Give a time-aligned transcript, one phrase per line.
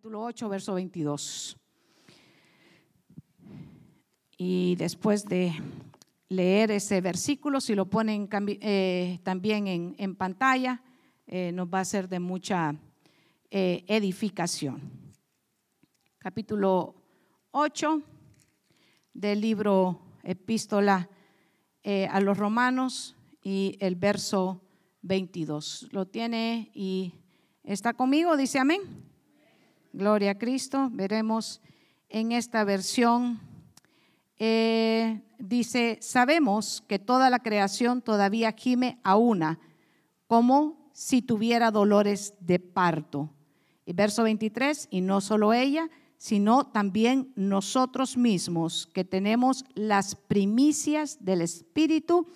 [0.00, 1.58] capítulo 8, verso 22.
[4.38, 5.52] Y después de
[6.30, 9.66] leer ese versículo, si lo ponen eh, también
[9.98, 10.82] en, pantalla,
[11.26, 12.74] eh, nos va a ser de mucha
[13.50, 14.80] eh, edificación.
[16.16, 16.94] Capítulo
[17.50, 18.00] 8
[19.12, 21.10] del libro Epístola
[21.84, 24.62] a los Romanos y el verso
[25.02, 25.88] 22.
[25.92, 27.12] Lo tiene y
[27.64, 29.09] está conmigo, dice amén.
[29.92, 30.88] Gloria a Cristo.
[30.92, 31.60] Veremos
[32.08, 33.40] en esta versión.
[34.38, 39.58] Eh, dice, sabemos que toda la creación todavía gime a una,
[40.28, 43.30] como si tuviera dolores de parto.
[43.84, 51.18] Y verso 23, y no solo ella, sino también nosotros mismos, que tenemos las primicias
[51.24, 52.28] del Espíritu,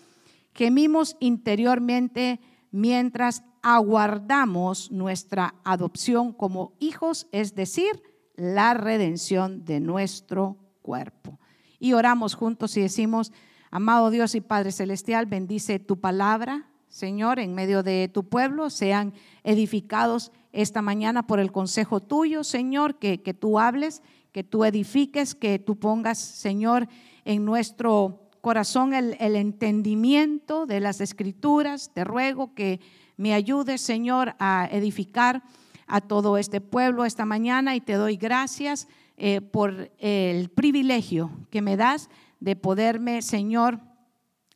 [0.55, 2.41] gemimos interiormente
[2.73, 8.03] mientras aguardamos nuestra adopción como hijos, es decir,
[8.37, 11.41] la redención de nuestro cuerpo.
[11.79, 13.33] Y oramos juntos y decimos,
[13.71, 19.15] amado Dios y Padre Celestial, bendice tu palabra, Señor, en medio de tu pueblo, sean
[19.45, 25.34] edificados esta mañana por el consejo tuyo, Señor, que, que tú hables, que tú edifiques,
[25.34, 26.87] que tú pongas, Señor,
[27.25, 31.91] en nuestro corazón el, entendimiento de las escrituras.
[31.95, 32.78] Te ruego que
[33.17, 35.43] me ayudes, Señor, a edificar
[35.87, 41.62] a todo este pueblo esta mañana y te doy gracias eh, por el privilegio que
[41.62, 42.09] me das
[42.41, 43.81] de poderme, Señor,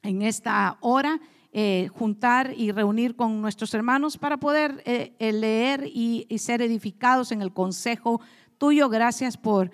[0.02, 1.20] en esta hora
[1.52, 7.42] eh, juntar y reunir con nuestros hermanos para poder eh, leer y ser edificados en
[7.42, 8.20] el consejo
[8.58, 8.88] tuyo.
[8.88, 9.70] Gracias por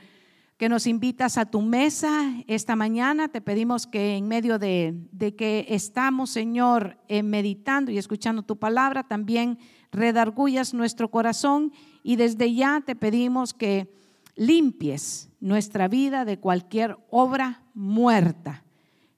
[0.65, 3.29] que nos invitas a tu mesa esta mañana.
[3.29, 4.97] Te pedimos que en medio de,
[5.37, 9.59] que estamos, Señor, eh, meditando y escuchando tu palabra, también
[9.93, 11.71] redargullas nuestro corazón
[12.03, 13.93] y desde ya te pedimos que
[14.37, 18.65] limpies nuestra vida de cualquier obra muerta.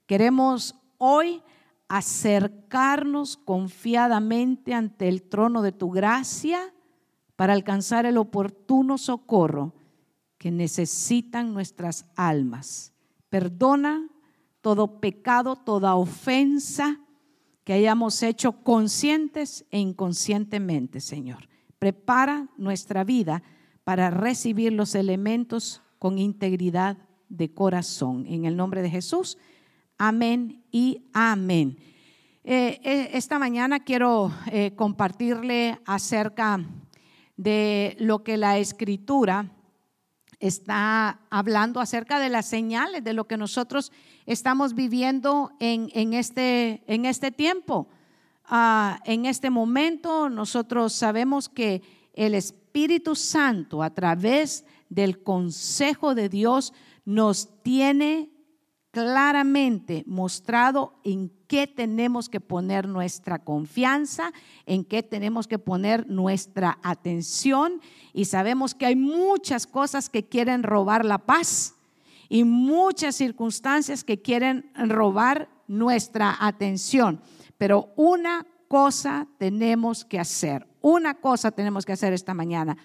[0.07, 1.45] Queremos hoy
[1.87, 6.75] acercarnos confiadamente ante el trono de tu gracia
[7.37, 9.76] para alcanzar el oportuno socorro
[10.39, 12.93] que necesitan nuestras almas.
[13.29, 14.09] Perdona
[14.61, 17.01] todo pecado, toda ofensa
[17.65, 21.49] que hayamos hecho conscientes e inconscientemente, Señor.
[21.79, 23.43] Prepara nuestra vida
[23.85, 26.97] para recibir los elementos con integridad
[27.29, 28.25] de corazón.
[28.27, 29.39] En el nombre de Jesús,
[29.99, 31.79] amén y amén.
[32.45, 36.61] Eh, eh, esta mañana quiero eh, compartirle acerca
[37.37, 39.51] de lo que la escritura
[40.41, 43.93] está hablando acerca de las señales de lo que nosotros
[44.27, 47.89] estamos viviendo en, este, en este, tiempo.
[48.45, 51.83] Ah, en este momento nosotros sabemos que
[52.15, 56.73] el Espíritu Santo a través del consejo de Dios
[57.05, 58.31] nos tiene
[58.97, 64.33] claramente mostrado en qué tenemos que poner nuestra confianza,
[64.65, 67.83] en qué tenemos que poner nuestra atención.
[68.15, 71.75] Y sabemos que hay muchas cosas que quieren robar la paz
[72.31, 77.21] y muchas circunstancias que quieren robar nuestra atención.
[77.59, 82.79] Pero una cosa tenemos que hacer, una cosa tenemos que hacer esta mañana.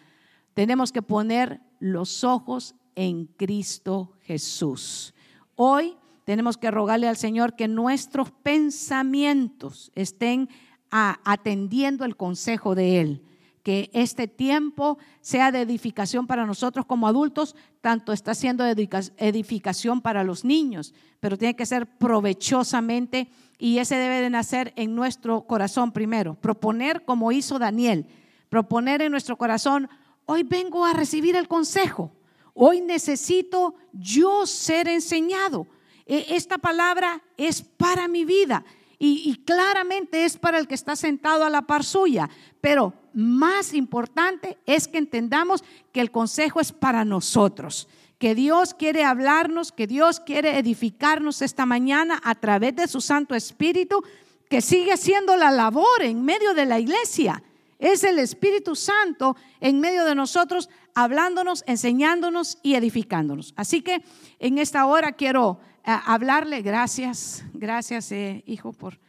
[0.56, 5.14] Tenemos que poner los ojos en Cristo Jesús.
[5.56, 10.50] Hoy tenemos que rogarle al Señor que nuestros pensamientos estén
[10.92, 13.24] atendiendo el consejo de Él.
[13.64, 20.24] Que este tiempo sea de edificación para nosotros como adultos, tanto está siendo edificación para
[20.24, 23.30] los niños, pero tiene que ser provechosamente
[23.60, 26.34] y ese debe de nacer en nuestro corazón primero.
[26.34, 28.08] Proponer como hizo Daniel,
[28.50, 29.88] proponer en nuestro corazón,
[30.26, 32.12] hoy vengo a recibir el consejo,
[32.56, 35.68] hoy necesito yo ser enseñado
[36.12, 38.66] esta palabra es para mi vida
[39.00, 42.30] y, claramente es para el que está sentado a la par suya,
[42.60, 47.88] pero más importante es que entendamos que el consejo es para nosotros
[48.20, 53.34] que Dios quiere hablarnos, que Dios quiere edificarnos esta mañana a través de su Santo
[53.34, 54.04] Espíritu,
[54.48, 57.42] que sigue haciendo la labor en medio de la iglesia.
[57.80, 63.56] Es el Espíritu Santo en medio de nosotros, hablándonos, enseñándonos y edificándonos.
[63.58, 64.04] Así que
[64.38, 69.00] en esta hora quiero hablarle, gracias, gracias eh, hijo por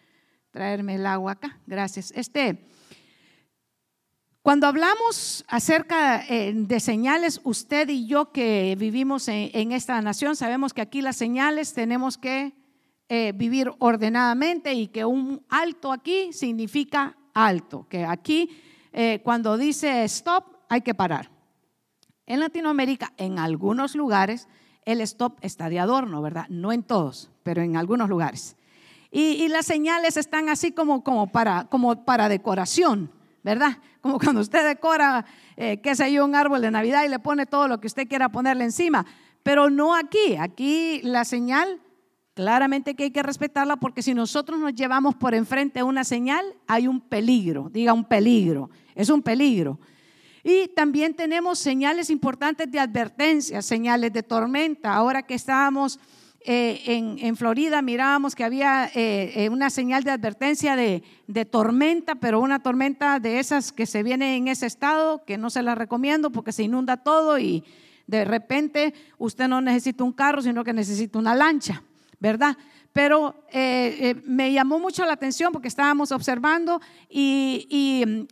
[0.50, 2.12] traerme el agua acá, gracias.
[2.14, 2.66] Este,
[4.42, 10.74] cuando hablamos acerca eh, de señales, usted y yo que vivimos en, esta nación, sabemos
[10.74, 12.52] que aquí las señales tenemos que
[13.08, 18.50] eh, vivir ordenadamente y que un alto aquí significa alto, que aquí
[19.22, 21.30] cuando dice stop hay que parar.
[22.26, 24.48] En Latinoamérica, en algunos lugares,
[24.84, 26.46] el stop está de adorno, ¿verdad?
[26.49, 28.56] No en todos, pero en algunos lugares.
[29.11, 33.11] Y, las señales están así como, para decoración,
[33.43, 33.76] ¿verdad?
[34.00, 35.25] Como cuando usted decora,
[35.56, 38.08] eh, qué sé yo, un árbol de Navidad y le pone todo lo que usted
[38.08, 39.06] quiera ponerle encima.
[39.43, 40.37] Pero no aquí.
[40.40, 41.81] Aquí la señal,
[42.35, 46.88] claramente que hay que respetarla porque si nosotros nos llevamos por enfrente una señal, hay
[46.88, 47.69] un peligro.
[47.70, 48.70] Diga un peligro.
[48.94, 49.78] Es un peligro.
[50.44, 54.94] Y también tenemos señales importantes de advertencia, señales de tormenta.
[54.94, 56.00] Ahora que estábamos
[56.44, 56.82] eh,
[57.20, 62.40] en, Florida, mirábamos que había eh, eh, una señal de advertencia de, de, tormenta, pero
[62.40, 66.32] una tormenta de esas que se viene en ese estado, que no se la recomiendo
[66.32, 67.62] porque se inunda todo y
[68.08, 71.84] de repente usted no necesita un carro, sino que necesita una lancha,
[72.18, 72.58] ¿verdad?
[72.92, 78.26] Pero eh, eh, me llamó mucho la atención porque estábamos observando y,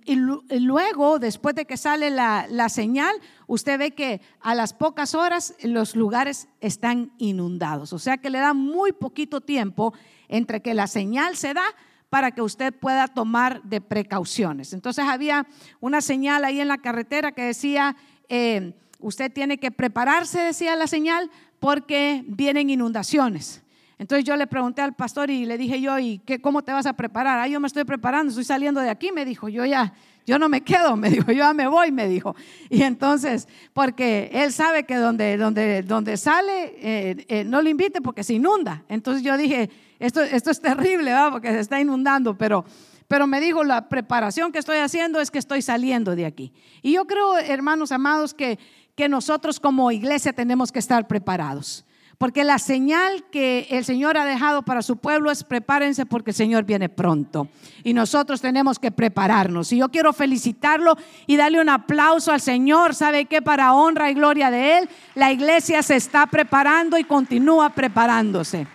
[0.48, 3.14] luego, después de que sale la, señal,
[3.46, 7.92] usted ve que a las pocas horas los lugares están inundados.
[7.94, 9.94] O sea que le da muy poquito tiempo
[10.28, 11.64] entre que la señal se da
[12.10, 14.74] para que usted pueda tomar de precauciones.
[14.74, 15.46] Entonces había
[15.80, 17.96] una señal ahí en la carretera que decía,
[18.28, 21.30] eh, usted tiene que prepararse, decía la señal,
[21.60, 23.62] porque vienen inundaciones.
[24.00, 26.86] Entonces yo le pregunté al pastor y le dije yo, ¿y qué, cómo te vas
[26.86, 27.38] a preparar?
[27.38, 29.92] Ah, yo me estoy preparando, estoy saliendo de aquí, me dijo, yo ya,
[30.24, 32.34] yo no me quedo, me dijo, yo ya me voy, me dijo.
[32.70, 38.00] Y entonces, porque él sabe que donde, donde, donde sale, eh, eh, no le invite
[38.00, 38.84] porque se inunda.
[38.88, 39.68] Entonces yo dije,
[39.98, 41.30] esto, esto es terrible, ¿va?
[41.30, 42.64] porque se está inundando, pero...
[43.06, 46.52] Pero me dijo, la preparación que estoy haciendo es que estoy saliendo de aquí.
[46.80, 48.56] Y yo creo, hermanos amados, que,
[48.94, 51.84] que nosotros como iglesia tenemos que estar preparados.
[52.20, 56.36] Porque la señal que el Señor ha dejado para su pueblo es prepárense porque el
[56.36, 57.48] Señor viene pronto.
[57.82, 59.72] Y nosotros tenemos que prepararnos.
[59.72, 62.94] Y yo quiero felicitarlo y darle un aplauso al Señor.
[62.94, 63.40] ¿Sabe qué?
[63.40, 68.66] Para honra y gloria de Él, la iglesia se está preparando y continúa preparándose.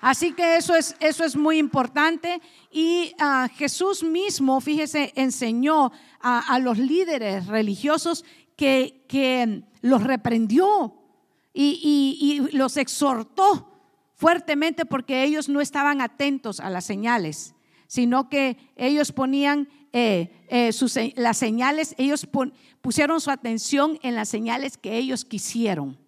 [0.00, 2.40] Así que eso es, eso es muy importante.
[2.70, 5.90] Y ah, Jesús mismo, fíjese, enseñó
[6.20, 8.24] a, los líderes religiosos
[8.54, 10.99] que, que los reprendió
[11.52, 13.70] y, los exhortó
[14.14, 17.54] fuertemente porque ellos no estaban atentos a las señales,
[17.86, 20.70] sino que ellos ponían eh, eh,
[21.16, 22.28] las señales, ellos
[22.80, 25.98] pusieron su atención en las señales que ellos quisieron,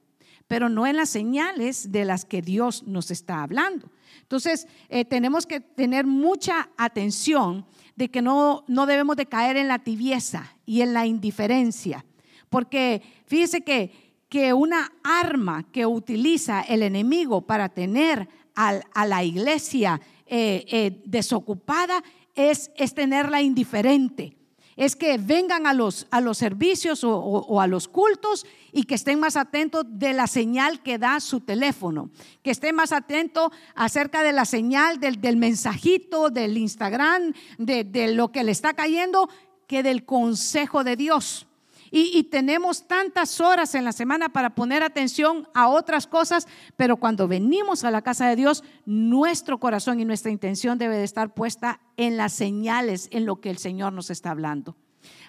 [0.46, 3.90] pero no en las señales de las que Dios nos está hablando.
[4.20, 7.66] Entonces, eh, tenemos que tener mucha atención
[7.96, 12.04] de que no, no debemos de caer en la tibieza y en la indiferencia,
[12.48, 14.01] porque fíjese que
[14.32, 22.02] que una arma que utiliza el enemigo para tener a, la iglesia eh, eh, desocupada
[22.34, 24.34] es, es, tenerla indiferente.
[24.74, 29.20] Es que vengan a los, a los servicios o, a los cultos y que estén
[29.20, 32.08] más atentos de la señal que da su teléfono,
[32.42, 38.44] que estén más atentos acerca de la señal del, mensajito, del Instagram, de lo que
[38.44, 39.28] le está cayendo,
[39.66, 41.46] que del consejo de Dios.
[41.94, 47.28] Y, tenemos tantas horas en la semana para poner atención a otras cosas, pero cuando
[47.28, 51.80] venimos a la casa de Dios, nuestro corazón y nuestra intención debe de estar puesta
[51.98, 54.74] en las señales, en lo que el Señor nos está hablando.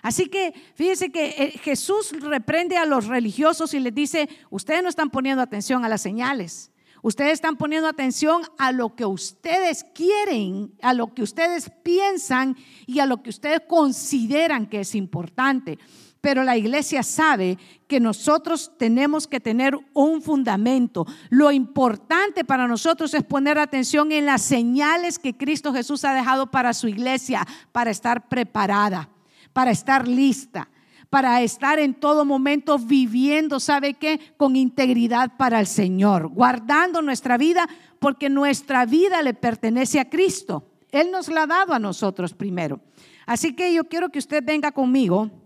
[0.01, 4.87] Así que fíjense que eh, Jesús reprende a los religiosos y les dice, ustedes no
[4.87, 6.71] están poniendo atención a las señales.
[7.01, 12.99] Ustedes están poniendo atención a lo que ustedes quieren, a lo que ustedes piensan y
[12.99, 15.77] a lo que ustedes consideran que es importante
[16.23, 21.05] pero la iglesia sabe que nosotros tenemos que tener un fundamento.
[21.29, 26.49] Lo importante para nosotros es poner atención en las señales que Cristo Jesús ha dejado
[26.49, 29.09] para su iglesia, para estar preparada,
[29.51, 30.69] para estar lista,
[31.09, 34.17] para estar en todo momento viviendo, ¿sabe qué?
[34.37, 37.67] Con integridad para el Señor, guardando nuestra vida,
[37.99, 40.71] porque nuestra vida le pertenece a Cristo.
[40.89, 42.79] Él nos la ha dado a nosotros primero.
[43.25, 45.42] Así que yo quiero que usted venga conmigo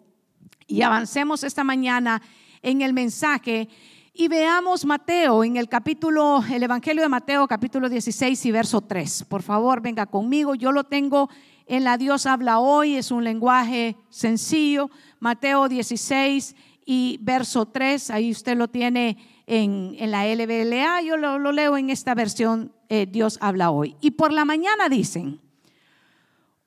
[0.68, 2.22] y avancemos esta mañana
[2.62, 3.70] en el mensaje
[4.14, 9.26] y veamos Mateo en el capítulo, el Evangelio de Mateo, capítulo 16 y verso 3.
[9.30, 10.56] Por favor, venga conmigo.
[10.56, 11.30] Yo lo tengo
[11.68, 14.90] en la Dios habla hoy, es un lenguaje sencillo.
[15.20, 16.56] Mateo 16
[16.86, 22.16] y verso 3, ahí usted lo tiene en, la LBLA, yo lo, leo en esta
[22.16, 23.96] versión, eh, Dios habla hoy.
[24.02, 25.40] Y por la mañana dicen,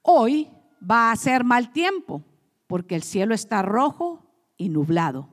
[0.03, 0.49] hoy
[0.89, 2.23] va a ser mal tiempo
[2.71, 4.25] porque el cielo está rojo
[4.57, 5.29] y nublado.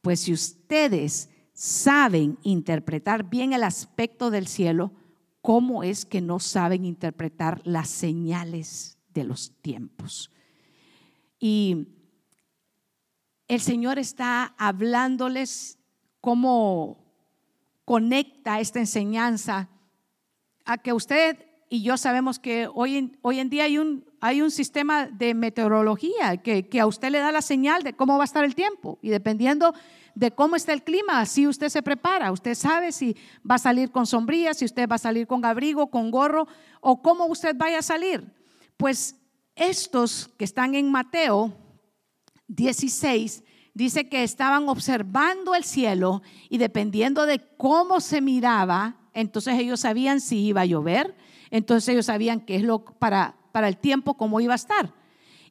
[0.00, 4.94] Pues si ustedes saben interpretar bien el aspecto del cielo,
[5.42, 10.30] ¿cómo es que no saben interpretar las señales de los tiempos?
[11.38, 11.88] Y
[13.48, 15.78] el Señor está hablándoles
[16.22, 17.04] cómo
[17.84, 19.68] conecta esta enseñanza
[20.64, 21.36] a que usted
[21.68, 25.34] y yo sabemos que hoy en, hoy en día hay un, hay un sistema de
[25.34, 29.00] meteorología que, a usted le da la señal de cómo va a estar el tiempo
[29.02, 29.74] y dependiendo
[30.14, 32.30] de cómo está el clima, así usted se prepara.
[32.30, 33.16] Usted sabe si
[33.48, 36.46] va a salir con sombría, si usted va a salir con abrigo, con gorro
[36.80, 38.32] o cómo usted vaya a salir.
[38.76, 39.16] Pues
[39.56, 41.52] estos que están en Mateo
[42.46, 43.42] 16
[43.74, 50.20] dice que estaban observando el cielo y dependiendo de cómo se miraba, entonces ellos sabían
[50.20, 51.16] si iba a llover,
[51.50, 54.94] entonces ellos sabían qué es lo para, para el tiempo, cómo iba a estar.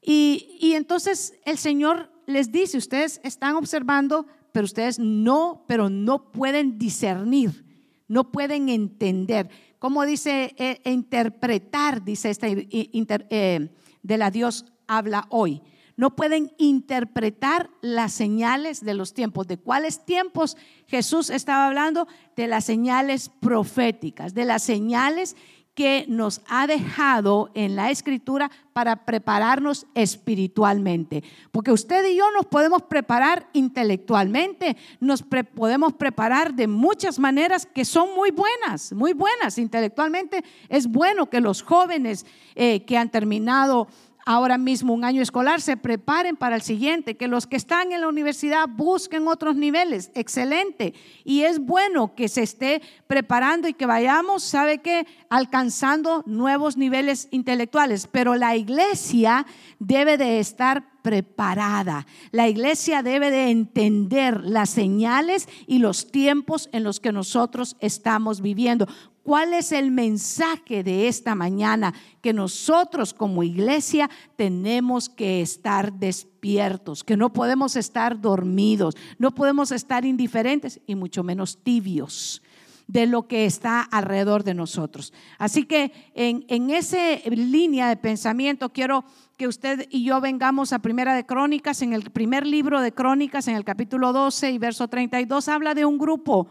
[0.02, 6.32] Y, y entonces el Señor les dice, ustedes están observando, pero ustedes no, pero no
[6.32, 7.66] pueden discernir,
[8.08, 9.50] no pueden entender.
[9.80, 12.04] ¿Cómo dice eh, interpretar?
[12.04, 13.70] Dice esta eh,
[14.04, 15.62] de la Dios habla hoy.
[15.98, 19.48] No pueden interpretar las señales de los tiempos.
[19.48, 22.08] ¿De cuáles tiempos Jesús estaba hablando?
[22.36, 25.36] De las señales proféticas, de las señales
[25.74, 31.24] que nos ha dejado en la escritura para prepararnos espiritualmente.
[31.52, 37.86] Porque usted y yo nos podemos preparar intelectualmente, nos podemos preparar de muchas maneras que
[37.86, 39.58] son muy buenas, muy buenas.
[39.58, 42.26] Intelectualmente es bueno que los jóvenes
[42.56, 43.88] eh, que han terminado
[44.26, 48.02] ahora mismo un año escolar, se preparen para el siguiente, que los que están en
[48.02, 50.94] la universidad busquen otros niveles, excelente.
[51.24, 55.06] Y es bueno que se esté preparando y que vayamos, ¿sabe qué?
[55.30, 59.46] Alcanzando nuevos niveles intelectuales, pero la iglesia
[59.80, 62.06] debe de estar preparada.
[62.32, 68.42] La iglesia debe de entender las señales y los tiempos en los que nosotros estamos
[68.42, 68.88] viviendo.
[69.24, 71.94] ¿Cuál es el mensaje de esta mañana?
[72.22, 79.72] Que nosotros como iglesia tenemos que estar despiertos, que no podemos estar dormidos, no podemos
[79.72, 82.42] estar indiferentes y mucho menos tibios
[82.88, 85.14] de lo que está alrededor de nosotros.
[85.38, 89.06] Así que en, en esa línea de pensamiento quiero
[89.38, 93.48] que usted y yo vengamos a Primera de Crónicas, en el primer libro de Crónicas,
[93.48, 96.50] en el capítulo 12 y verso 32, habla de un grupo,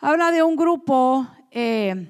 [0.00, 2.08] habla de un grupo eh,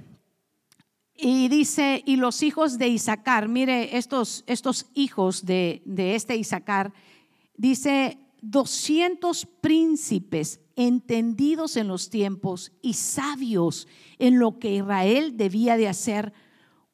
[1.14, 6.94] y dice, y los hijos de Isaacar, mire, estos, estos hijos de, de este Isaacar,
[7.54, 13.86] dice, 200 príncipes entendidos en los tiempos y sabios
[14.18, 16.32] en lo que Israel debía de hacer,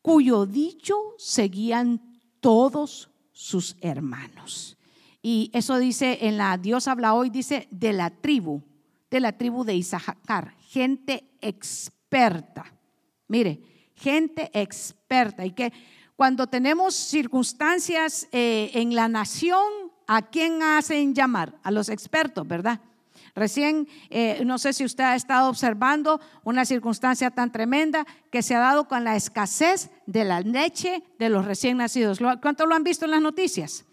[0.03, 2.03] cuyo dicho seguían
[2.41, 4.77] todos sus hermanos.
[5.23, 8.63] Y eso dice en la Dios habla hoy, dice de la tribu,
[9.09, 12.65] de la tribu de Isaacar, gente experta experta.
[13.29, 13.61] Mire,
[13.95, 15.73] gente experta y que
[16.17, 19.63] cuando tenemos circunstancias eh, en la nación,
[20.09, 21.55] ¿a quién hacen llamar?
[21.63, 22.81] A los expertos, ¿verdad?
[23.37, 28.57] Recién, eh, no sé si usted ha estado observando una circunstancia tan tremenda que se
[28.57, 32.19] ha dado con la escasez de la leche de los recién nacidos.
[32.43, 33.85] ¿Cuánto lo han visto en las noticias?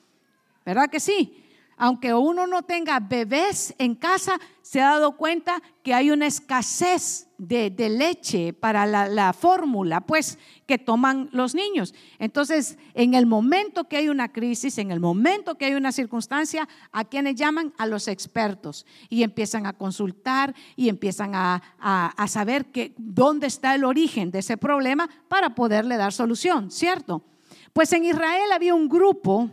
[0.66, 1.46] ¿Verdad que sí?
[1.78, 7.28] Aunque uno no tenga bebés en casa, se ha dado cuenta que hay una escasez
[7.38, 11.94] de, leche para la, fórmula, pues, que toman los niños.
[12.18, 16.68] Entonces, en el momento que hay una crisis, en el momento que hay una circunstancia,
[16.92, 17.74] ¿a quienes llaman?
[17.78, 18.86] A los expertos.
[19.08, 24.40] Y empiezan a consultar y empiezan a, a saber que, dónde está el origen de
[24.40, 27.24] ese problema para poderle dar solución, ¿cierto?
[27.72, 29.52] Pues en Israel había un grupo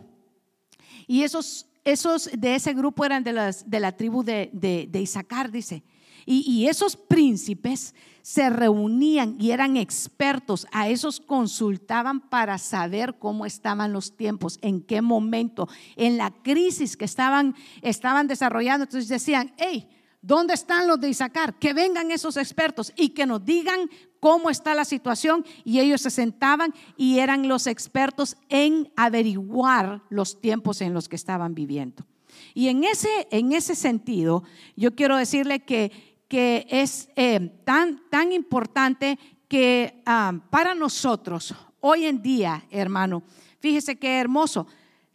[1.07, 5.51] y esos esos de ese grupo eran de, las, de la tribu de, de, Isaacar,
[5.51, 5.83] dice.
[6.27, 13.93] Y, esos príncipes se reunían y eran expertos, a esos consultaban para saber cómo estaban
[13.93, 18.85] los tiempos, en qué momento, en la crisis que estaban, estaban desarrollando.
[18.85, 19.87] Entonces decían, hey,
[20.25, 21.57] ¿dónde están los de Isaacar?
[21.59, 23.89] Que vengan esos expertos y que nos digan
[24.19, 30.41] cómo está la situación y ellos se sentaban y eran los expertos en averiguar los
[30.41, 32.05] tiempos en los que estaban viviendo.
[32.53, 34.43] Y en ese, en ese sentido,
[34.75, 35.91] yo quiero decirle que,
[36.27, 43.23] que es eh, tan, tan importante que ah, para nosotros, hoy en día, hermano,
[43.59, 44.67] fíjese qué hermoso,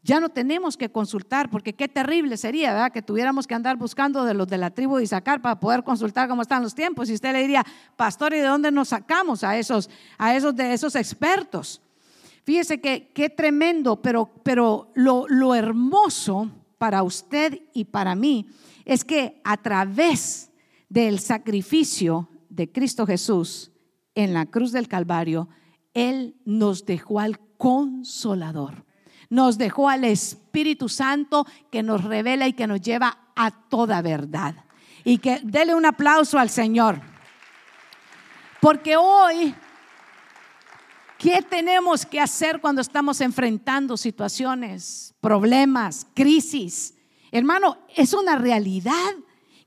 [0.03, 2.89] ya no tenemos que consultar, porque qué terrible sería.
[2.91, 6.29] Que tuviéramos que andar buscando de los de la tribu de Isaacar para poder consultar
[6.29, 7.11] cómo están los tiempos.
[7.11, 7.65] Y usted le diría,
[7.97, 11.83] pastor, ¿y de dónde nos sacamos a esos, a esos de esos expertos?
[12.45, 18.47] Fíjese que qué tremendo, pero, pero lo hermoso para usted y para mí
[18.87, 20.51] es que a través
[20.89, 23.71] del sacrificio de Cristo Jesús
[24.15, 25.49] en la cruz del Calvario,
[25.93, 28.87] Él nos dejó al consolador
[29.31, 34.55] nos dejó al Espíritu Santo que nos revela y que nos lleva a toda verdad.
[35.05, 37.01] Y que dele un aplauso al Señor.
[38.61, 39.55] Porque hoy,
[41.17, 46.95] ¿qué tenemos que hacer cuando estamos enfrentando situaciones, problemas, crisis?
[47.31, 49.15] Hermano, es una realidad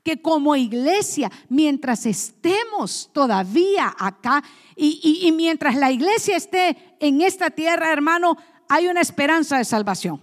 [0.04, 4.44] que como iglesia, mientras estemos todavía acá
[4.76, 8.36] y, mientras la iglesia esté en esta tierra, hermano,
[8.68, 10.20] hay una esperanza de salvación.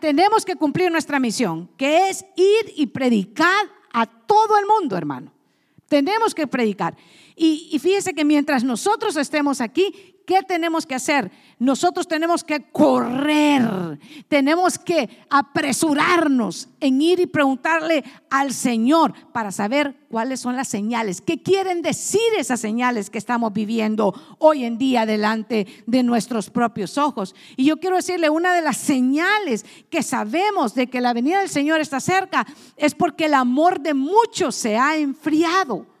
[0.00, 5.32] tenemos que cumplir nuestra misión, que es ir y predicar a todo el mundo, hermano.
[5.88, 6.96] Tenemos que predicar.
[7.36, 11.30] Y, y fíjese que mientras nosotros estemos aquí, ¿qué tenemos que hacer?
[11.58, 19.96] Nosotros tenemos que correr, tenemos que apresurarnos en ir y preguntarle al Señor para saber
[20.10, 25.06] cuáles son las señales, qué quieren decir esas señales que estamos viviendo hoy en día
[25.06, 27.34] delante de nuestros propios ojos.
[27.56, 31.48] Y yo quiero decirle, una de las señales que sabemos de que la venida del
[31.48, 32.46] Señor está cerca
[32.76, 35.93] es porque el amor de muchos se ha enfriado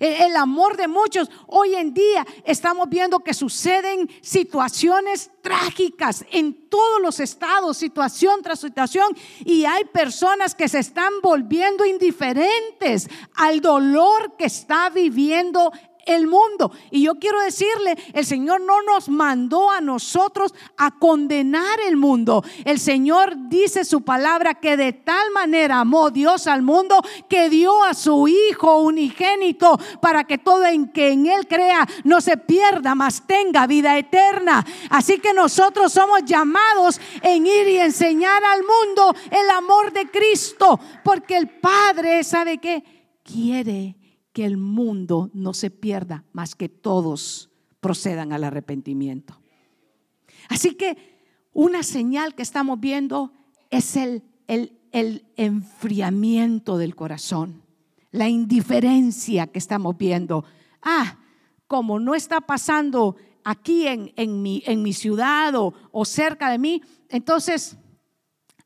[0.00, 1.30] el amor de muchos.
[1.46, 8.60] Hoy en día estamos viendo que suceden situaciones trágicas en todos los estados, situación tras
[8.60, 15.72] situación, y hay personas que se están volviendo indiferentes al dolor que está viviendo
[16.06, 16.72] el mundo.
[16.90, 22.42] Y yo quiero decirle, el Señor no nos mandó a nosotros a condenar el mundo.
[22.64, 27.84] El Señor dice su palabra que de tal manera amó Dios al mundo que dio
[27.84, 32.94] a su Hijo unigénito para que todo en que en Él crea no se pierda,
[32.94, 34.64] mas tenga vida eterna.
[34.90, 40.78] Así que nosotros somos llamados en ir y enseñar al mundo el amor de Cristo,
[41.04, 42.82] porque el Padre, ¿sabe qué?
[43.24, 43.96] Quiere
[44.36, 47.48] que el mundo no se pierda, más que todos
[47.80, 49.40] procedan al arrepentimiento.
[50.50, 50.98] Así que
[51.54, 53.32] una señal que estamos viendo
[53.70, 57.62] es el, el, el enfriamiento del corazón,
[58.10, 60.44] la indiferencia que estamos viendo.
[60.82, 61.16] Ah,
[61.66, 66.82] como no está pasando aquí en, en, mi, en mi, ciudad o, cerca de mí,
[67.08, 67.78] entonces,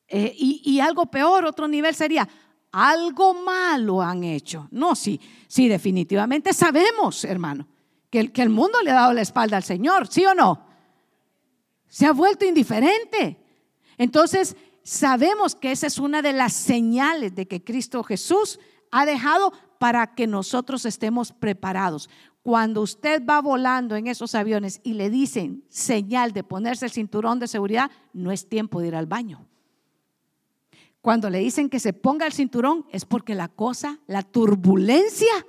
[0.08, 2.28] eh, y, y algo peor, otro nivel sería,
[2.72, 4.68] algo malo han hecho.
[4.70, 7.66] No, sí, sí, definitivamente sabemos, hermano,
[8.10, 10.66] que el, que el mundo le ha dado la espalda al Señor, ¿sí o no?
[11.88, 13.38] Se ha vuelto indiferente.
[13.98, 18.58] Entonces, sabemos que esa es una de las señales de que Cristo Jesús
[18.90, 22.08] ha dejado para que nosotros estemos preparados.
[22.42, 27.38] Cuando usted va volando en esos aviones y le dicen señal de ponerse el cinturón
[27.38, 29.46] de seguridad, no es tiempo de ir al baño.
[31.00, 35.46] Cuando le dicen que se ponga el cinturón es porque la cosa, la turbulencia,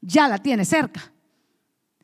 [0.00, 1.12] ya la tiene cerca.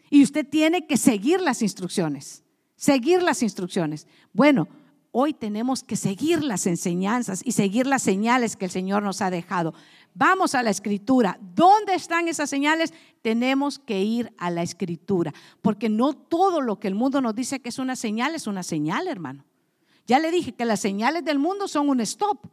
[0.08, 2.44] Y usted tiene que seguir las instrucciones,
[2.76, 4.06] seguir las instrucciones.
[4.32, 4.68] Bueno,
[5.12, 9.30] hoy tenemos que seguir las enseñanzas y seguir las señales que el Señor nos ha
[9.30, 9.74] dejado.
[10.14, 11.38] Vamos a la escritura.
[11.40, 12.92] ¿Dónde están esas señales?
[13.22, 17.60] Tenemos que ir a la escritura, porque no todo lo que el mundo nos dice
[17.60, 19.44] que es una señal es una señal, hermano.
[20.06, 22.46] Ya le dije que las señales del mundo son un stop.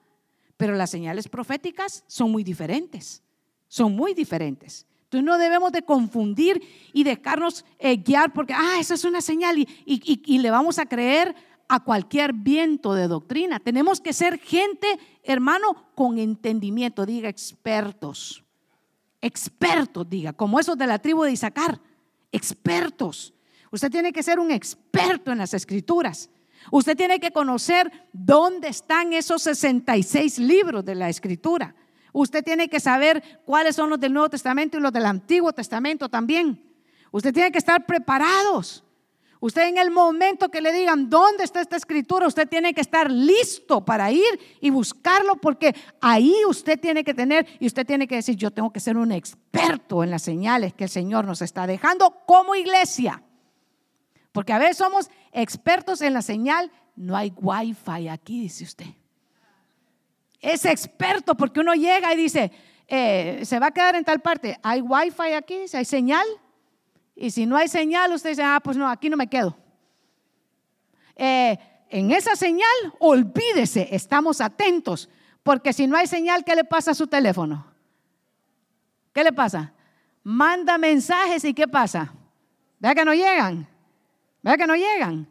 [0.57, 3.23] Pero las señales proféticas son muy diferentes,
[3.67, 4.85] son muy diferentes.
[5.03, 9.57] Entonces no debemos de confundir y dejarnos eh, guiar porque, ah, esa es una señal
[9.57, 11.33] y, y le vamos a creer
[11.69, 13.59] a cualquier viento de doctrina.
[13.59, 14.87] Tenemos que ser gente,
[15.23, 18.43] hermano, con entendimiento, diga expertos.
[19.21, 21.79] Expertos, diga, como esos de la tribu de Isaacar,
[22.31, 23.33] expertos.
[23.71, 26.29] Usted tiene que ser un experto en las escrituras.
[26.71, 31.75] Usted tiene que conocer dónde están esos 66 libros de la escritura.
[32.13, 36.09] Usted tiene que saber cuáles son los del Nuevo Testamento y los del Antiguo Testamento
[36.09, 36.63] también.
[37.11, 38.83] Usted tiene que estar preparados.
[39.39, 43.11] Usted en el momento que le digan dónde está esta escritura, usted tiene que estar
[43.11, 48.15] listo para ir y buscarlo porque ahí usted tiene que tener y usted tiene que
[48.15, 51.67] decir, yo tengo que ser un experto en las señales que el Señor nos está
[51.67, 53.21] dejando como iglesia.
[54.31, 56.71] Porque a veces somos expertos en la señal.
[56.95, 58.87] No hay wifi aquí, dice usted.
[60.41, 62.51] Es experto porque uno llega y dice,
[62.87, 64.57] eh, se va a quedar en tal parte.
[64.63, 65.59] ¿Hay wifi aquí?
[65.73, 66.25] ¿Hay señal?
[67.15, 69.55] Y si no hay señal, usted dice, ah, pues no, aquí no me quedo.
[71.15, 71.57] Eh,
[71.89, 75.09] en esa señal, olvídese, estamos atentos.
[75.43, 77.65] Porque si no hay señal, ¿qué le pasa a su teléfono?
[79.13, 79.73] ¿Qué le pasa?
[80.23, 82.13] Manda mensajes y ¿qué pasa?
[82.79, 83.67] Vea que no llegan.
[84.41, 85.27] ¿Verdad que no llegan?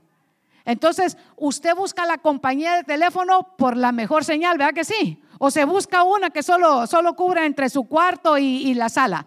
[0.65, 5.23] Entonces, usted busca la compañía de teléfono por la mejor señal, ¿verdad que sí?
[5.39, 9.27] O se busca una que solo, solo cubra entre su cuarto y, la sala.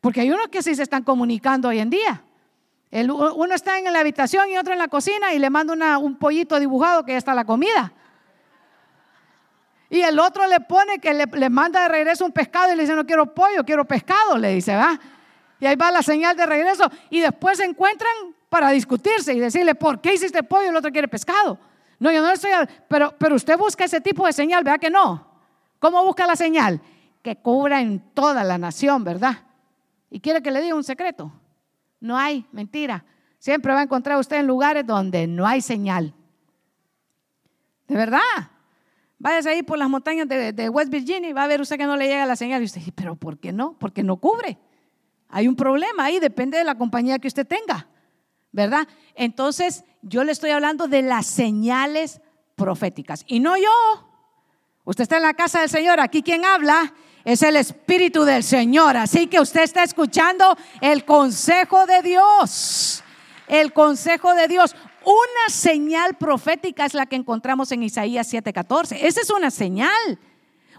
[0.00, 2.22] Porque hay unos que sí se están comunicando hoy en día.
[2.92, 6.60] uno está en la habitación y otro en la cocina y le manda un pollito
[6.60, 7.92] dibujado que ya está la comida.
[9.90, 12.94] Y el otro le pone que le, manda de regreso un pescado y le dice,
[12.94, 14.98] no quiero pollo, quiero pescado, le dice, ¿va?
[15.60, 16.90] Y ahí va la señal de regreso.
[17.10, 18.12] Y después se encuentran
[18.48, 21.58] para discutirse y decirle, ¿por qué hiciste pollo y el otro quiere pescado?
[21.98, 22.50] No, yo no estoy,
[22.88, 25.26] pero, pero usted busca ese tipo de señal, vea que no.
[25.78, 26.80] ¿Cómo busca la señal?
[27.22, 29.38] Que cubra en toda la nación, ¿verdad?
[30.10, 31.32] Y quiere que le diga un secreto.
[32.00, 33.04] No hay, mentira.
[33.38, 36.14] Siempre va a encontrar usted en lugares donde no hay señal.
[37.88, 38.20] De verdad.
[39.18, 41.96] Váyase ahí por las montañas de, West Virginia y va a ver usted que no
[41.96, 42.62] le llega la señal.
[42.62, 43.76] Y usted dice, pero ¿por qué no?
[43.78, 44.58] Porque no cubre.
[45.36, 47.88] Hay un problema ahí, depende de la compañía que usted tenga.
[48.52, 48.86] ¿Verdad?
[49.16, 52.20] Entonces, yo le estoy hablando de las señales
[52.54, 53.24] proféticas.
[53.26, 53.72] Y no yo.
[54.84, 55.98] Usted está en la casa del Señor.
[55.98, 56.94] Aquí quien habla
[57.24, 58.96] es el Espíritu del Señor.
[58.96, 63.02] Así que usted está escuchando el consejo de Dios.
[63.48, 64.76] El consejo de Dios.
[65.04, 68.98] Una señal profética es la que encontramos en Isaías 7:14.
[69.02, 70.20] Esa es una señal.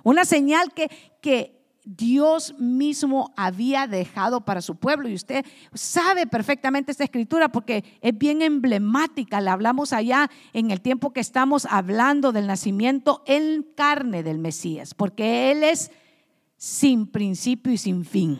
[0.01, 0.89] Una señal que,
[1.21, 1.54] que
[1.85, 5.07] Dios mismo había dejado para su pueblo.
[5.07, 9.39] Y usted sabe perfectamente esta escritura porque es bien emblemática.
[9.39, 14.93] La hablamos allá en el tiempo que estamos hablando del nacimiento en carne del Mesías,
[14.93, 15.91] porque Él es
[16.57, 18.39] sin principio y sin fin.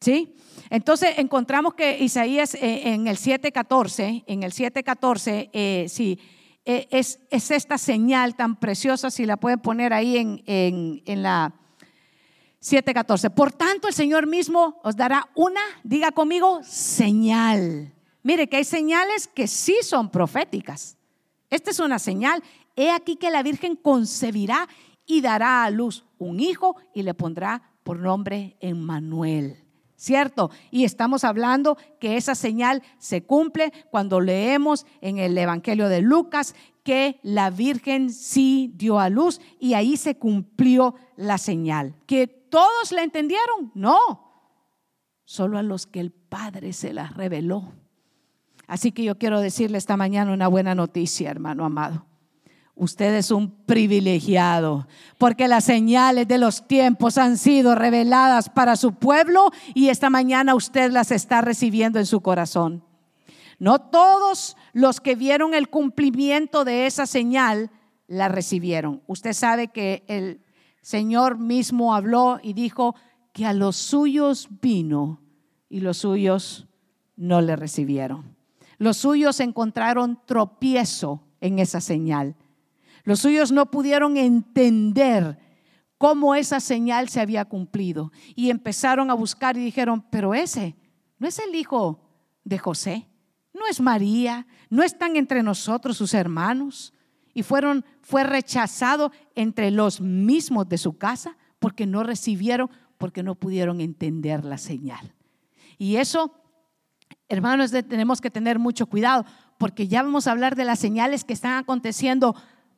[0.00, 0.34] ¿Sí?
[0.70, 6.18] Entonces encontramos que Isaías eh, en el 7.14, en el 7.14, eh, sí,
[6.64, 11.22] eh, es, es, esta señal tan preciosa, si la pueden poner ahí en, en, en
[11.22, 11.54] la
[12.64, 13.30] 7.14.
[13.30, 17.92] Por tanto, el Señor mismo os dará una, diga conmigo, señal.
[18.22, 20.96] Mire que hay señales que sí son proféticas.
[21.50, 22.42] Esta es una señal.
[22.74, 24.66] He aquí que la Virgen concebirá
[25.04, 29.63] y dará a luz un hijo y le pondrá por nombre Emmanuel.
[30.04, 30.50] ¿Cierto?
[30.70, 36.54] Y estamos hablando que esa señal se cumple cuando leemos en el Evangelio de Lucas
[36.82, 41.94] que la Virgen sí dio a luz y ahí se cumplió la señal.
[42.04, 43.72] ¿Que todos la entendieron?
[43.74, 43.98] No,
[45.24, 47.72] solo a los que el Padre se la reveló.
[48.66, 52.04] Así que yo quiero decirle esta mañana una buena noticia, hermano amado.
[52.76, 58.94] Usted es un privilegiado porque las señales de los tiempos han sido reveladas para su
[58.94, 62.82] pueblo y esta mañana usted las está recibiendo en su corazón.
[63.60, 67.70] No todos los que vieron el cumplimiento de esa señal
[68.08, 69.02] la recibieron.
[69.06, 70.40] Usted sabe que el
[70.82, 72.94] Señor mismo habló y dijo
[73.32, 75.20] que a los suyos vino
[75.70, 76.66] y los suyos
[77.16, 78.36] no le recibieron.
[78.78, 82.34] Los suyos encontraron tropiezo en esa señal.
[83.04, 85.38] Los suyos no pudieron entender
[85.98, 90.74] cómo esa señal se había cumplido y empezaron a buscar y dijeron, pero ese
[91.18, 92.00] no es el hijo
[92.44, 93.08] de José,
[93.52, 96.92] no es María, no están entre nosotros sus hermanos.
[97.32, 103.34] Y fueron, fue rechazado entre los mismos de su casa porque no recibieron, porque no
[103.34, 105.14] pudieron entender la señal.
[105.78, 106.32] Y eso,
[107.28, 109.24] hermanos, tenemos que tener mucho cuidado
[109.58, 112.34] porque ya vamos a hablar de las señales que están aconteciendo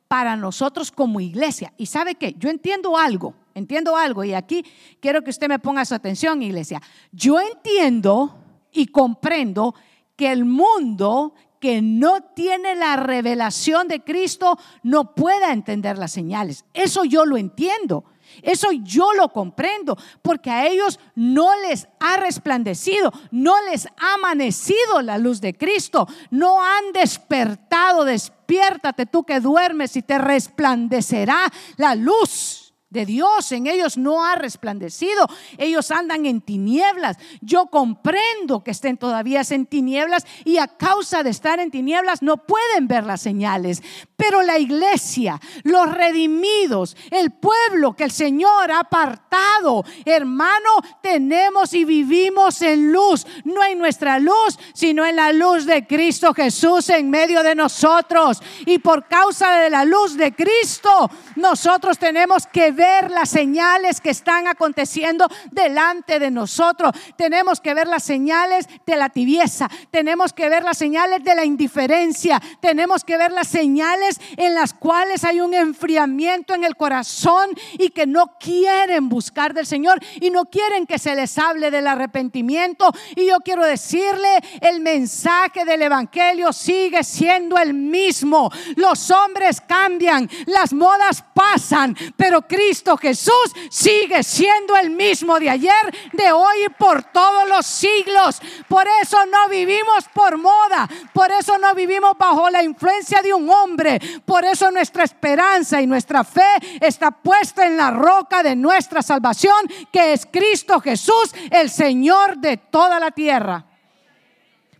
[0.07, 1.73] para nosotros como iglesia.
[1.77, 4.63] Y sabe que yo entiendo algo, entiendo algo, y aquí
[4.99, 6.81] quiero que usted me ponga su atención, iglesia.
[7.11, 8.37] Yo entiendo
[8.71, 9.75] y comprendo
[10.15, 16.65] que el mundo que no tiene la revelación de Cristo no pueda entender las señales.
[16.73, 18.03] Eso yo lo entiendo.
[18.41, 25.01] Eso yo lo comprendo, porque a ellos no les ha resplandecido, no les ha amanecido
[25.01, 31.95] la luz de Cristo, no han despertado, despiértate tú que duermes y te resplandecerá la
[31.95, 35.27] luz de Dios en ellos no ha resplandecido.
[35.57, 37.17] Ellos andan en tinieblas.
[37.41, 42.37] Yo comprendo que estén todavía en tinieblas y a causa de estar en tinieblas no
[42.37, 43.83] pueden ver las señales.
[44.15, 50.69] Pero la iglesia, los redimidos, el pueblo que el Señor ha apartado, hermano,
[51.01, 53.27] tenemos y vivimos en luz.
[53.43, 58.41] No en nuestra luz, sino en la luz de Cristo Jesús en medio de nosotros.
[58.65, 62.71] Y por causa de la luz de Cristo, nosotros tenemos que
[63.11, 66.91] las señales que están aconteciendo delante de nosotros.
[67.17, 69.69] Tenemos que ver las señales de la tibieza.
[69.91, 72.41] Tenemos que ver las señales de la indiferencia.
[72.59, 77.89] Tenemos que ver las señales en las cuales hay un enfriamiento en el corazón y
[77.89, 82.91] que no quieren buscar del Señor y no quieren que se les hable del arrepentimiento.
[83.15, 84.29] Y yo quiero decirle,
[84.61, 88.51] el mensaje del Evangelio sigue siendo el mismo.
[88.75, 95.49] Los hombres cambian, las modas pasan, pero Cristo Cristo Jesús sigue siendo el mismo de
[95.49, 95.71] ayer,
[96.11, 98.41] de hoy y por todos los siglos.
[98.67, 103.49] Por eso no vivimos por moda, por eso no vivimos bajo la influencia de un
[103.49, 106.41] hombre, por eso nuestra esperanza y nuestra fe
[106.81, 112.57] está puesta en la roca de nuestra salvación, que es Cristo Jesús, el Señor de
[112.57, 113.63] toda la tierra.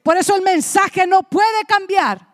[0.03, 2.27] Por eso el mensaje no puede cambiar.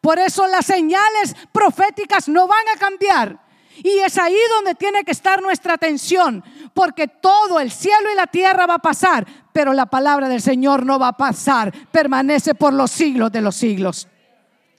[0.00, 3.41] Por eso las señales proféticas no van a cambiar.
[3.82, 6.42] Y es ahí donde tiene que estar nuestra atención,
[6.72, 10.86] porque todo el cielo y la tierra va a pasar, pero la palabra del Señor
[10.86, 14.08] no va a pasar, permanece por los siglos de los siglos.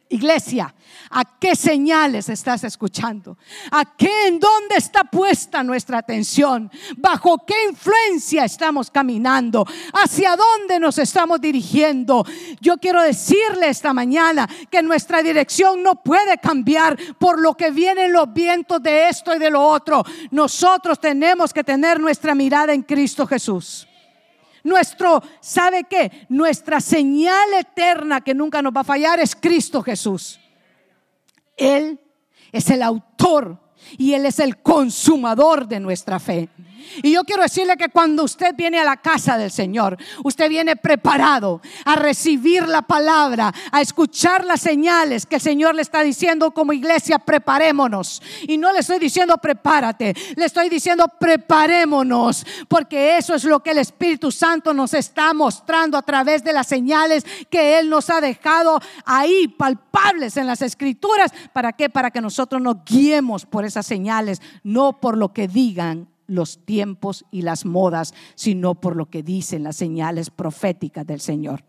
[0.09, 0.73] Iglesia,
[1.13, 3.38] ¿a qué señales estás escuchando?
[3.71, 6.71] ¿A qué, en dónde está puesta nuestra atención?
[6.97, 9.65] ¿Bajo qué influencia estamos caminando?
[9.93, 12.26] ¿Hacia dónde nos estamos dirigiendo?
[12.60, 18.12] Yo quiero decirle esta mañana que nuestra dirección no puede cambiar por lo que vienen
[18.12, 20.04] los vientos de esto y de lo otro.
[20.32, 23.88] Nosotros tenemos que tener nuestra mirada en Cristo Jesús.
[24.63, 26.26] Nuestro, ¿sabe qué?
[26.30, 30.39] Nuestra señal eterna que nunca nos va a fallar es Cristo Jesús.
[31.57, 31.99] Él
[32.51, 33.59] es el autor
[33.97, 36.49] y Él es el consumador de nuestra fe.
[37.01, 40.75] Y yo quiero decirle que cuando usted viene a la casa del Señor, usted viene
[40.75, 46.51] preparado a recibir la palabra, a escuchar las señales que el Señor le está diciendo
[46.51, 48.21] como iglesia, preparémonos.
[48.47, 53.71] Y no le estoy diciendo prepárate, le estoy diciendo preparémonos, porque eso es lo que
[53.71, 58.21] el Espíritu Santo nos está mostrando a través de las señales que Él nos ha
[58.21, 61.31] dejado ahí palpables en las escrituras.
[61.51, 61.89] ¿Para qué?
[61.89, 67.25] Para que nosotros nos guiemos por esas señales, no por lo que digan los tiempos
[67.31, 71.63] y las modas, sino por lo que dicen las señales proféticas del Señor.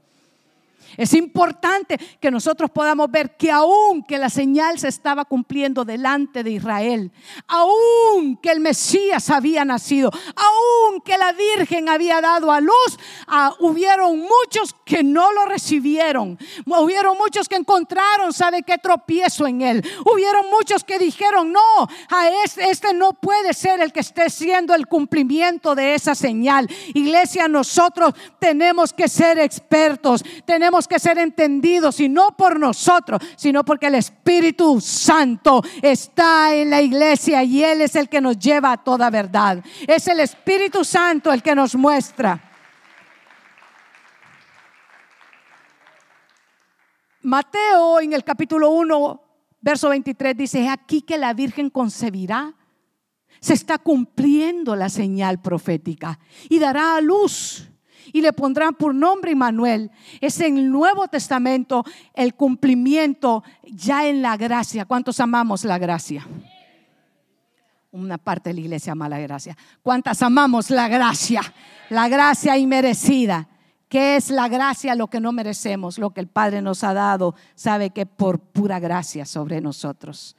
[0.97, 6.43] Es importante que nosotros podamos ver que aún que la señal se estaba cumpliendo delante
[6.43, 7.13] de Israel,
[7.47, 13.55] aún que el Mesías había nacido, aún que la Virgen había dado a luz, ah,
[13.61, 16.39] hubieron muchos que no lo recibieron.
[16.67, 19.85] Hubieron muchos que encontraron, ¿sabe qué tropiezo en él?
[20.05, 24.75] Hubieron muchos que dijeron, no, a este, este no puede ser el que esté siendo
[24.75, 26.69] el cumplimiento de esa señal.
[26.95, 33.65] Iglesia, nosotros tenemos que ser expertos, tenemos que ser entendidos y no por nosotros, sino
[33.65, 38.73] porque el Espíritu Santo está en la iglesia y Él es el que nos lleva
[38.73, 39.65] a toda verdad.
[39.87, 42.51] Es el Espíritu Santo el que nos muestra.
[47.23, 49.23] Mateo en el capítulo 1,
[49.61, 52.55] verso 23 dice, aquí que la Virgen concebirá.
[53.41, 56.19] Se está cumpliendo la señal profética
[56.49, 57.74] y dará a luz
[58.15, 59.91] y le pondrán por nombre Immanuel.
[60.21, 64.85] Es en el Nuevo Testamento el cumplimiento ya en la gracia.
[64.85, 66.25] ¿Cuántos amamos la gracia?
[67.91, 69.57] Una parte de la iglesia ama la gracia.
[69.83, 71.43] ¿Cuántas amamos la gracia?
[71.91, 73.49] La gracia inmerecida.
[73.89, 74.95] ¿Qué es la gracia?
[74.95, 78.79] Lo que no merecemos, lo que el Padre nos ha dado, sabe que por pura
[78.79, 80.37] gracia sobre nosotros.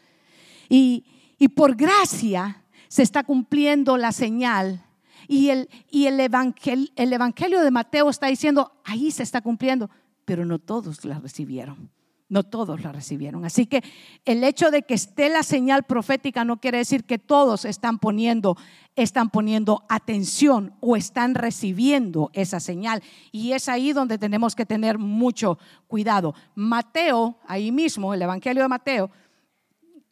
[0.70, 1.04] Y,
[1.38, 4.85] y por gracia se está cumpliendo la señal
[5.28, 9.90] y el, y el, evangelio, el evangelio de Mateo está diciendo, ahí se está cumpliendo,
[10.26, 11.90] pero no todos la recibieron.
[12.28, 13.46] No todos la recibieron.
[13.46, 13.84] Así que
[14.26, 18.58] el hecho de que esté la señal profética no quiere decir que todos están poniendo,
[18.96, 23.04] están poniendo atención o están recibiendo esa señal.
[23.32, 26.34] Y es ahí donde tenemos que tener mucho cuidado.
[26.56, 29.12] Mateo, ahí mismo, el Evangelio de Mateo,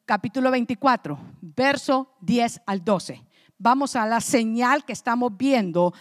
[0.06, 3.23] capítulo 24, verso 10 al 12
[3.63, 5.93] vamos a la señal que estamos viendo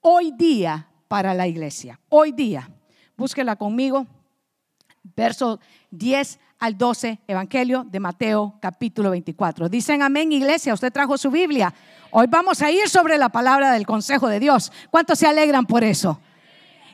[0.00, 1.98] hoy día para la iglesia.
[2.08, 2.70] Hoy día.
[3.16, 4.06] Búsquela conmigo.
[5.02, 5.58] Verso
[5.90, 9.68] 10 al 12, Evangelio de Mateo, capítulo 24.
[9.68, 10.72] Dicen amén, iglesia.
[10.74, 11.74] Usted trajo su Biblia.
[12.12, 14.70] Hoy vamos a ir sobre la palabra del consejo de Dios.
[14.88, 16.20] ¿Cuántos se alegran por eso?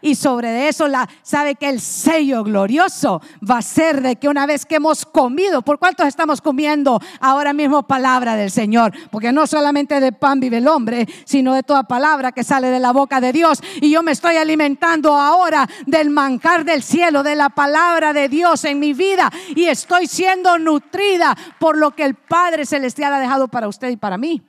[0.00, 4.46] Y sobre eso la, sabe que el sello glorioso va a ser de que una
[4.46, 8.92] vez que hemos comido, ¿por cuántos estamos comiendo ahora mismo palabra del Señor?
[9.10, 12.78] Porque no solamente de pan vive el hombre, sino de toda palabra que sale de
[12.78, 13.60] la boca de Dios.
[13.80, 18.64] Y yo me estoy alimentando ahora del manjar del cielo, de la palabra de Dios
[18.64, 19.30] en mi vida.
[19.54, 23.96] Y estoy siendo nutrida por lo que el Padre Celestial ha dejado para usted y
[23.96, 24.42] para mí.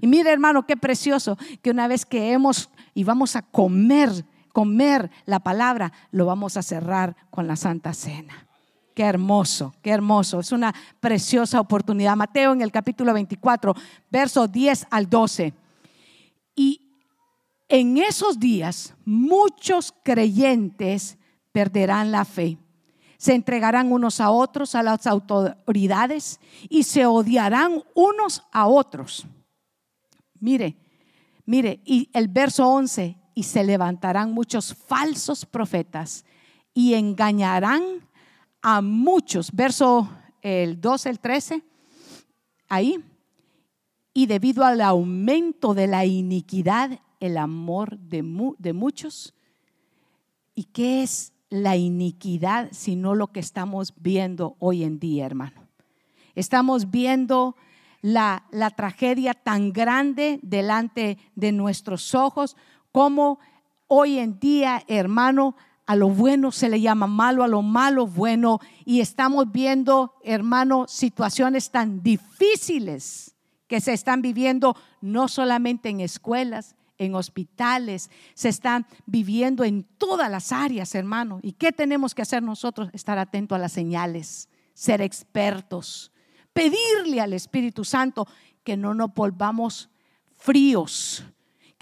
[0.00, 5.10] Y mire hermano, qué precioso que una vez que hemos y vamos a comer comer
[5.26, 8.46] la palabra, lo vamos a cerrar con la Santa Cena.
[8.94, 10.40] Qué hermoso, qué hermoso.
[10.40, 12.14] Es una preciosa oportunidad.
[12.14, 13.74] Mateo en el capítulo 24,
[14.10, 15.54] verso 10 al 12.
[16.54, 16.80] Y
[17.68, 21.16] en esos días muchos creyentes
[21.52, 22.58] perderán la fe.
[23.16, 29.28] se entregarán unos a otros, a las autoridades, y se odiarán unos a otros.
[30.40, 30.74] Mire,
[31.46, 36.24] mire, y el verso 11, y se levantarán muchos falsos profetas
[36.74, 37.82] y engañarán
[38.60, 39.52] a muchos.
[39.52, 40.08] Verso
[40.40, 41.62] el 12, el 13,
[42.68, 43.02] ahí.
[44.14, 48.22] Y debido al aumento de la iniquidad, el amor de,
[48.58, 49.34] de muchos.
[50.54, 55.68] ¿Y qué es la iniquidad sino lo que estamos viendo hoy en día, hermano?
[56.34, 57.56] Estamos viendo
[58.00, 62.56] la, la tragedia tan grande delante de nuestros ojos,
[62.92, 63.40] como
[63.88, 68.60] hoy en día, hermano, a lo bueno se le llama malo, a lo malo bueno,
[68.84, 73.34] y estamos viendo, hermano, situaciones tan difíciles
[73.66, 80.30] que se están viviendo no solamente en escuelas, en hospitales, se están viviendo en todas
[80.30, 81.40] las áreas, hermano.
[81.42, 82.90] ¿Y qué tenemos que hacer nosotros?
[82.92, 86.12] Estar atentos a las señales, ser expertos,
[86.52, 88.28] pedirle al Espíritu Santo
[88.62, 89.90] que no nos volvamos
[90.36, 91.24] fríos,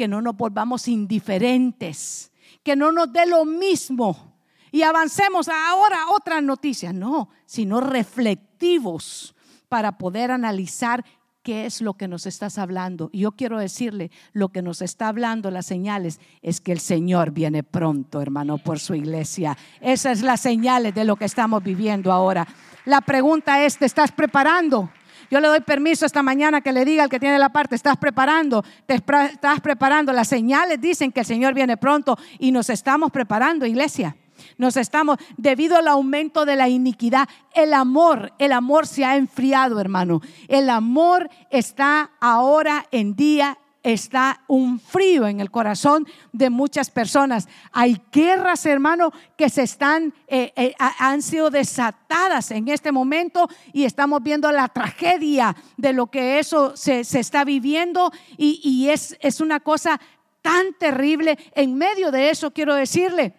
[0.01, 2.33] que no nos volvamos indiferentes,
[2.63, 4.33] que no nos dé lo mismo
[4.73, 6.95] y avancemos ahora a otras noticias.
[6.95, 9.35] No, sino reflectivos
[9.69, 11.05] para poder analizar
[11.43, 13.11] qué es lo que nos estás hablando.
[13.13, 17.33] Y yo quiero decirle, lo que nos está hablando las señales es que el Señor
[17.33, 19.59] viene pronto, hermano, por su iglesia.
[19.83, 22.49] Esa es la señal de lo que estamos viviendo ahora.
[22.87, 24.91] La pregunta es, ¿te estás preparando?
[25.31, 27.97] Yo le doy permiso esta mañana que le diga al que tiene la parte, estás
[27.97, 30.13] preparando, estás preparando.
[30.13, 34.17] Las señales dicen que el Señor viene pronto y nos estamos preparando, iglesia.
[34.59, 39.81] Nos estamos, debido al aumento de la iniquidad, el amor, el amor se ha enfriado,
[39.81, 40.21] hermano.
[40.49, 47.49] El amor está ahora en día está un frío en el corazón de muchas personas.
[47.73, 53.85] Hay guerras, hermano, que se están, eh, eh, han sido desatadas en este momento y
[53.85, 59.41] estamos viendo la tragedia de lo que eso se, está viviendo y, y es, es
[59.41, 60.01] una cosa
[60.43, 61.39] tan terrible.
[61.55, 63.35] En medio de eso quiero decirle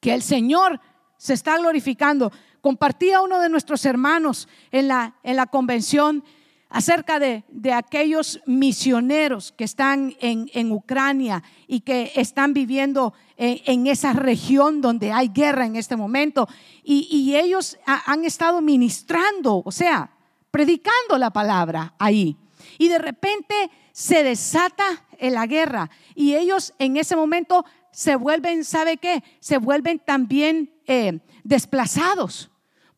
[0.00, 0.80] que el Señor
[1.16, 2.32] se está glorificando.
[2.60, 6.24] Compartía uno de nuestros hermanos en la, en la convención
[6.70, 14.80] acerca de, aquellos misioneros que están en, Ucrania y que están viviendo en, esa región
[14.80, 16.48] donde hay guerra en este momento.
[16.82, 20.10] Y, ellos han estado ministrando, o sea,
[20.50, 22.36] predicando la palabra ahí.
[22.78, 23.54] Y de repente
[23.92, 29.22] se desata la guerra y ellos en ese momento se vuelven, ¿sabe qué?
[29.40, 32.50] Se vuelven también eh, desplazados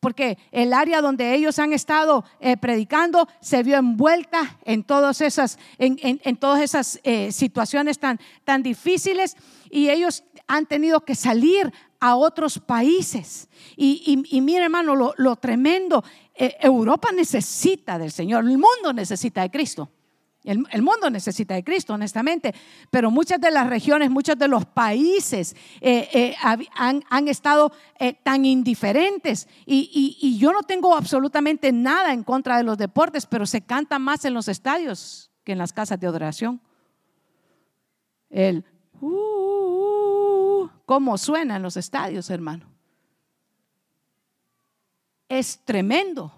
[0.03, 5.57] porque el área donde ellos han estado eh, predicando se vio envuelta en todas esas,
[5.77, 9.37] en, todas esas eh, situaciones tan, tan difíciles
[9.71, 13.47] y ellos han tenido que salir a otros países.
[13.77, 16.03] Y, y, mire hermano, lo, tremendo,
[16.35, 19.89] eh, Europa necesita del Señor, el mundo necesita de Cristo.
[20.43, 22.53] El, mundo necesita de Cristo, honestamente,
[22.91, 26.35] pero muchas de las regiones, muchos de los países eh, eh,
[26.75, 32.77] han, estado eh, tan indiferentes y, yo no tengo absolutamente nada en contra de los
[32.77, 36.59] deportes, pero se canta más en los estadios que en las casas de adoración.
[38.29, 38.65] El,
[38.99, 42.65] uh, uh, uh ¿cómo suena en los estadios, hermano?
[45.29, 46.33] Es tremendo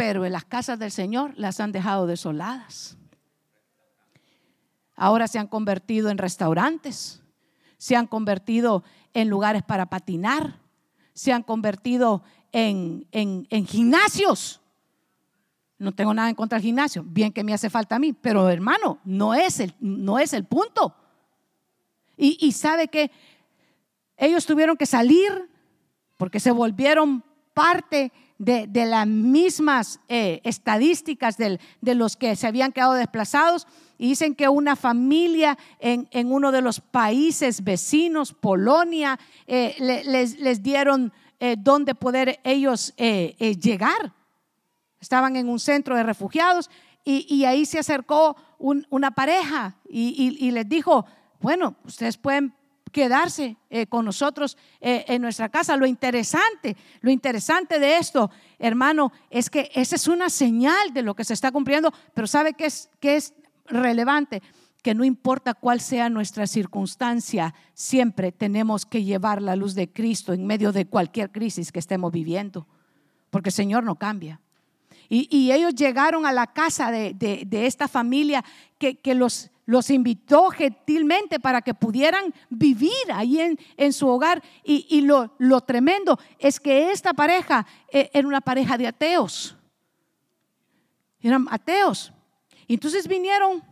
[0.00, 2.96] pero en las casas del Señor las han dejado desoladas.
[4.96, 7.22] Ahora se han convertido en restaurantes,
[7.76, 8.82] se han convertido
[9.12, 10.58] en lugares para patinar,
[11.12, 13.06] se han convertido en,
[13.66, 14.62] gimnasios.
[15.76, 18.48] No tengo nada en contra del gimnasio, bien que me hace falta a mí, pero
[18.48, 20.96] hermano, no es el, no es el punto.
[22.16, 23.10] Y, y sabe que
[24.16, 25.50] ellos tuvieron que salir
[26.16, 28.10] porque se volvieron parte
[28.40, 33.66] de, las mismas eh, estadísticas de los que se habían quedado desplazados.
[33.98, 41.12] Y dicen que una familia en, uno de los países vecinos, Polonia, eh, les, dieron
[41.38, 44.14] eh, donde poder ellos llegar.
[45.00, 46.70] Estaban en un centro de refugiados
[47.04, 51.04] y, ahí se acercó una pareja y les dijo,
[51.40, 52.54] bueno, ustedes pueden
[52.90, 55.76] quedarse eh, con nosotros eh, en nuestra casa.
[55.76, 61.14] Lo interesante, lo interesante de esto, hermano, es que esa es una señal de lo
[61.14, 63.34] que se está cumpliendo, pero ¿sabe qué es, qué es
[63.66, 64.42] relevante?
[64.82, 70.32] Que no importa cuál sea nuestra circunstancia, siempre tenemos que llevar la luz de Cristo
[70.32, 72.66] en medio de cualquier crisis que estemos viviendo,
[73.30, 74.40] porque el Señor no cambia.
[75.12, 78.44] Y, ellos llegaron a la casa de, esta familia
[78.78, 84.42] que, que los los invitó gentilmente para que pudieran vivir ahí en, en su hogar.
[84.64, 89.56] Y, lo, lo, tremendo es que esta pareja eh, era una pareja de ateos.
[91.20, 92.12] Eran ateos.
[92.66, 93.62] Entonces vinieron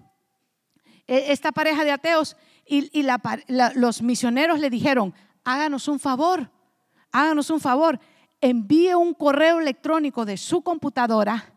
[1.06, 2.36] eh, esta pareja de ateos
[2.66, 3.02] y,
[3.74, 6.50] los misioneros le dijeron, háganos un favor,
[7.10, 7.98] háganos un favor,
[8.40, 11.54] envíe un correo electrónico de su computadora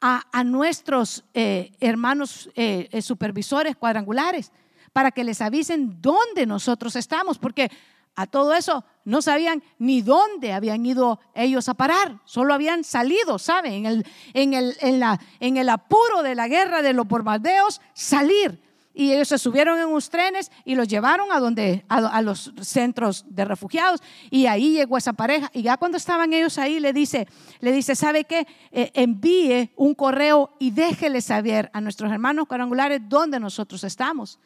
[0.00, 4.52] a, nuestros eh, hermanos eh, eh, supervisores cuadrangulares
[4.92, 7.70] para que les avisen dónde nosotros estamos, porque
[8.14, 13.38] a todo eso no sabían ni dónde habían ido ellos a parar, solo habían salido,
[13.38, 13.72] ¿saben?
[13.72, 17.80] En el, en el, en la, en el apuro de la guerra de los bombardeos,
[17.94, 18.60] salir
[18.98, 23.24] y ellos se subieron en unos trenes y los llevaron a donde a, los centros
[23.28, 24.02] de refugiados.
[24.28, 25.52] Y ahí llegó esa pareja.
[25.54, 27.28] Y ya cuando estaban ellos ahí le dice
[27.60, 33.00] le dice sabe qué eh, envíe un correo y déjele saber a nuestros hermanos cuadrangulares
[33.08, 34.40] dónde nosotros estamos.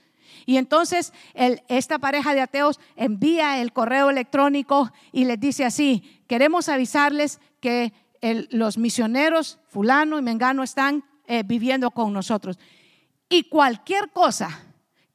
[0.44, 1.14] Y entonces
[1.68, 7.94] esta pareja de ateos envía el correo electrónico y les dice así queremos avisarles que
[8.50, 12.58] los misioneros fulano y mengano están eh, viviendo con nosotros
[13.32, 14.60] y cualquier cosa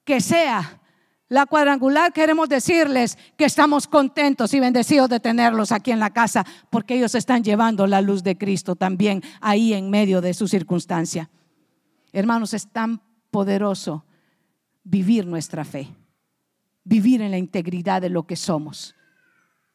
[0.04, 0.82] que sea
[1.30, 6.46] la cuadrangular, queremos decirles que estamos contentos y bendecidos de tenerlos aquí en la casa,
[6.70, 11.30] porque ellos están llevando la luz de Cristo también ahí en medio de su circunstancia.
[12.12, 14.06] Hermanos, es tan poderoso
[14.84, 15.90] vivir nuestra fe,
[16.84, 18.96] vivir en la integridad de lo que somos.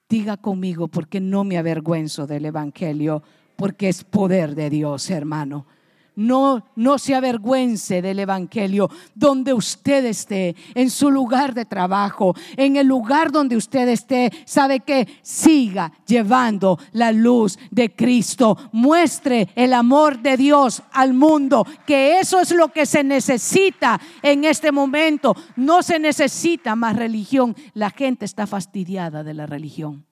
[0.09, 3.23] Diga conmigo, porque no me avergüenzo del Evangelio,
[3.57, 5.67] porque es poder de Dios, hermano.
[6.15, 8.91] No, no se avergüence del Evangelio.
[9.15, 14.81] Donde usted esté, en su lugar de trabajo, en el lugar donde usted esté, sabe
[14.81, 18.59] que siga llevando la luz de Cristo.
[18.73, 24.45] Muestre el amor de Dios al mundo, que eso es lo que se necesita en
[24.45, 25.35] este momento.
[25.57, 27.57] No se necesita más religión.
[27.73, 30.05] La gente está fastidiada de la religión.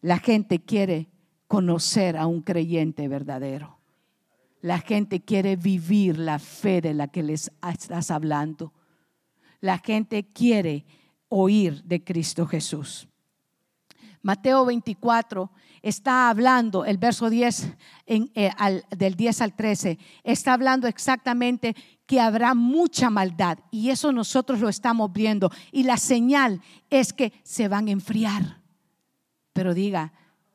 [0.00, 1.08] La gente quiere
[1.46, 3.81] conocer a un creyente verdadero.
[4.62, 8.72] La gente quiere vivir la fe de la que les estás hablando.
[9.60, 10.86] La gente quiere
[11.28, 13.08] oír de Cristo Jesús.
[14.22, 15.50] Mateo 24
[15.82, 17.74] está hablando, el verso 10,
[18.06, 18.50] eh,
[18.96, 21.74] del 10 al 13, está hablando exactamente
[22.06, 27.32] que habrá mucha maldad y eso nosotros lo estamos viendo y la señal es que
[27.42, 28.62] se van a enfriar.
[29.52, 30.12] Pero diga,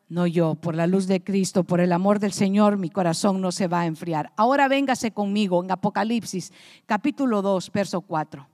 [0.09, 3.51] no yo, por la luz de Cristo, por el amor del Señor, mi corazón no
[3.51, 4.31] se va a enfriar.
[4.37, 6.53] Ahora véngase conmigo en Apocalipsis,
[6.85, 8.47] capítulo 2, verso 4.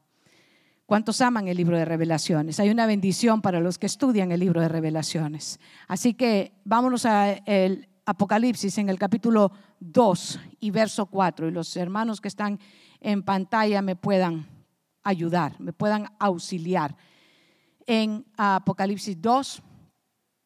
[0.85, 2.59] ¿Cuántos aman el libro de revelaciones?
[2.59, 5.59] Hay una bendición para los que estudian el libro de revelaciones.
[5.87, 11.47] Así que vámonos al Apocalipsis en el capítulo 2 y verso 4.
[11.47, 12.59] Y los hermanos que están
[12.99, 14.45] en pantalla me puedan
[15.03, 16.95] ayudar, me puedan auxiliar.
[17.85, 19.63] En Apocalipsis 2,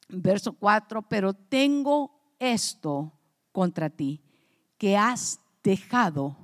[0.09, 3.11] verso 4, pero tengo esto
[3.51, 4.21] contra ti,
[4.77, 6.37] que has dejado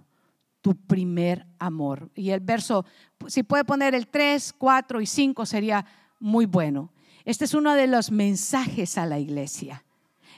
[0.61, 2.09] tu primer amor.
[2.15, 2.85] Y el verso,
[3.27, 5.85] si puede poner el 3, 4 y 5 sería
[6.19, 6.91] muy bueno.
[7.25, 9.83] Este es uno de los mensajes a la iglesia.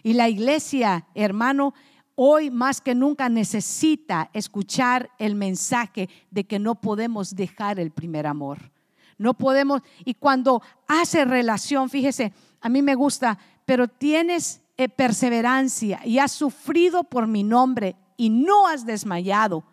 [0.04, 1.74] Y la iglesia, hermano,
[2.16, 8.28] hoy más que nunca necesita escuchar el mensaje de que no podemos dejar el primer
[8.28, 8.72] amor.
[9.18, 12.34] No podemos, y cuando hace relación, fíjese,
[12.66, 18.32] a mí me gusta, pero tienes eh, perseverancia y has sufrido por mi nombre y
[18.32, 19.64] no has desmayado.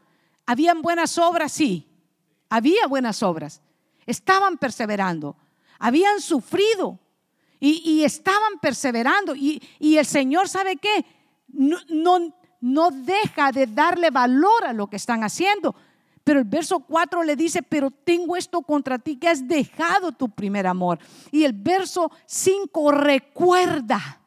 [0.45, 1.53] ¿Habían buenas obras?
[1.53, 1.89] Sí,
[2.51, 3.63] había buenas obras.
[4.05, 5.39] Estaban perseverando,
[5.79, 6.99] habían sufrido
[7.59, 9.35] y, estaban perseverando.
[9.35, 11.07] Y, el Señor, ¿sabe qué?
[11.49, 15.75] No, deja de darle valor a lo que están haciendo.
[16.25, 20.29] Pero el verso 4 le dice, pero tengo esto contra ti, que has dejado tu
[20.29, 20.99] primer amor.
[21.31, 24.21] Y el verso 5 recuerda,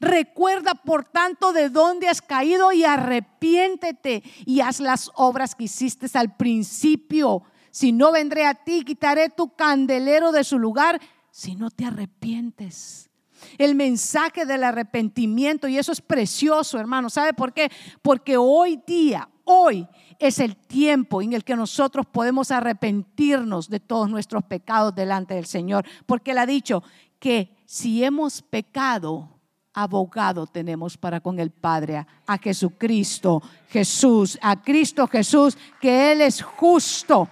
[0.00, 6.06] recuerda por tanto de dónde has caído y arrepiéntete y haz las obras que hiciste
[6.18, 7.42] al principio.
[7.70, 10.98] Si no vendré a ti, quitaré tu candelero de su lugar,
[11.30, 13.10] si no te arrepientes.
[13.58, 17.10] El mensaje del arrepentimiento, y eso es precioso, hermano.
[17.10, 17.70] ¿Sabe por qué?
[18.00, 19.86] Porque hoy día, hoy
[20.18, 25.46] es el tiempo en el que nosotros podemos arrepentirnos de todos nuestros pecados delante del
[25.46, 26.82] Señor, porque Él ha dicho
[27.18, 29.28] que si hemos pecado,
[29.72, 36.42] abogado tenemos para con el Padre, a Jesucristo Jesús, a Cristo Jesús, que Él es
[36.42, 37.28] justo.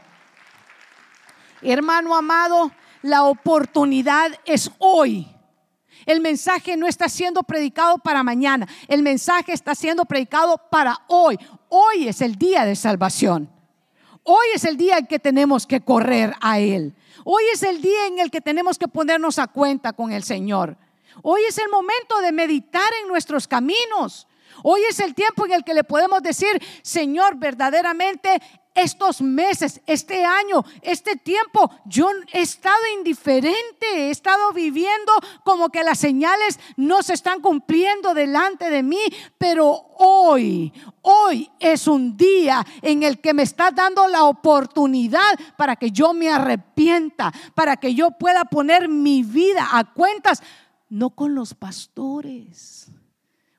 [1.62, 2.70] Hermano amado,
[3.03, 5.34] la oportunidad es hoy
[6.07, 11.38] el mensaje no está siendo predicado para mañana, el mensaje está siendo predicado para hoy.
[11.68, 13.50] Hoy es el día de salvación.
[14.22, 16.94] Hoy es el día en que tenemos que correr a Él.
[17.24, 20.76] Hoy es el día en el que tenemos que ponernos a cuenta con el Señor.
[21.22, 24.26] Hoy es el momento de meditar en nuestros caminos.
[24.62, 28.40] Hoy es el tiempo en el que le podemos decir, Señor, verdaderamente
[28.75, 35.12] estos meses, este año, este tiempo, yo he estado indiferente, he estado viviendo
[35.45, 39.01] como que las señales no se están cumpliendo delante de mí,
[39.39, 40.72] pero hoy,
[41.03, 46.12] hoy es un día en el que me está dando la oportunidad para que yo
[46.12, 50.43] me arrepienta, para que yo pueda poner mi vida a cuentas,
[50.89, 52.91] no con los pastores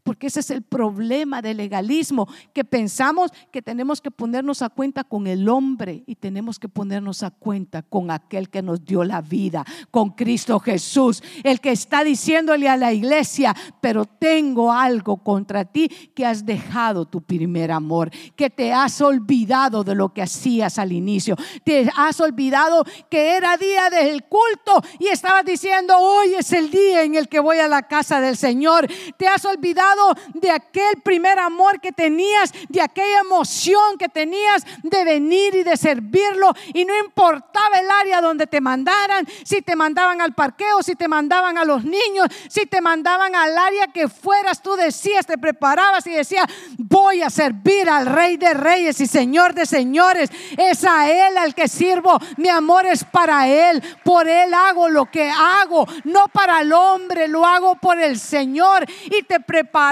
[0.05, 5.03] porque ese es el problema del legalismo, que pensamos que tenemos que ponernos a cuenta
[5.03, 9.21] con el hombre y tenemos que ponernos a cuenta con aquel que nos dio la
[9.21, 15.65] vida, con Cristo Jesús, el que está diciéndole a la iglesia, pero tengo algo contra
[15.65, 20.77] ti, que has dejado tu primer amor, que te has olvidado de lo que hacías
[20.77, 26.53] al inicio, te has olvidado que era día del culto y estabas diciendo, hoy es
[26.53, 28.87] el día en el que voy a la casa del Señor,
[29.17, 29.94] te has olvidado
[30.33, 35.77] de aquel primer amor que tenías, de aquella emoción que tenías de venir y de
[35.77, 36.53] servirlo.
[36.73, 41.07] Y no importaba el área donde te mandaran, si te mandaban al parqueo, si te
[41.07, 46.05] mandaban a los niños, si te mandaban al área que fueras, tú decías, te preparabas
[46.07, 46.45] y decías,
[46.77, 50.29] voy a servir al Rey de Reyes y Señor de Señores.
[50.57, 52.19] Es a Él al que sirvo.
[52.37, 53.81] Mi amor es para Él.
[54.03, 58.85] Por Él hago lo que hago, no para el hombre, lo hago por el Señor.
[59.05, 59.84] Y te preparas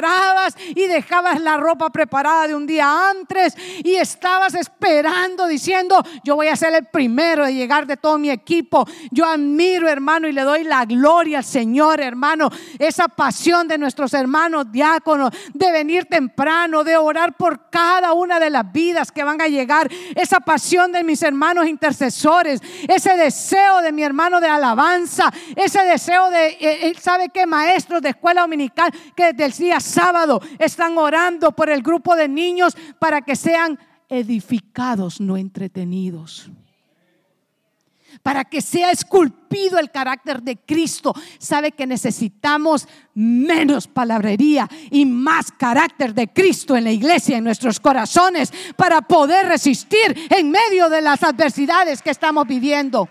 [0.75, 6.47] y dejabas la ropa preparada de un día antes y estabas esperando diciendo, yo voy
[6.47, 8.87] a ser el primero de llegar de todo mi equipo.
[9.11, 14.13] Yo admiro, hermano, y le doy la gloria al Señor, hermano, esa pasión de nuestros
[14.13, 19.41] hermanos diáconos, de venir temprano, de orar por cada una de las vidas que van
[19.41, 25.31] a llegar, esa pasión de mis hermanos intercesores, ese deseo de mi hermano de alabanza,
[25.55, 27.45] ese deseo de, eh, eh, ¿sabe qué?
[27.45, 32.27] Maestros de escuela dominical que desde el día sábado están orando por el grupo de
[32.27, 33.77] niños para que sean
[34.09, 36.49] edificados, no entretenidos.
[38.21, 41.13] Para que sea esculpido el carácter de Cristo.
[41.39, 47.79] Sabe que necesitamos menos palabrería y más carácter de Cristo en la iglesia, en nuestros
[47.79, 53.09] corazones, para poder resistir en medio de las adversidades que estamos viviendo.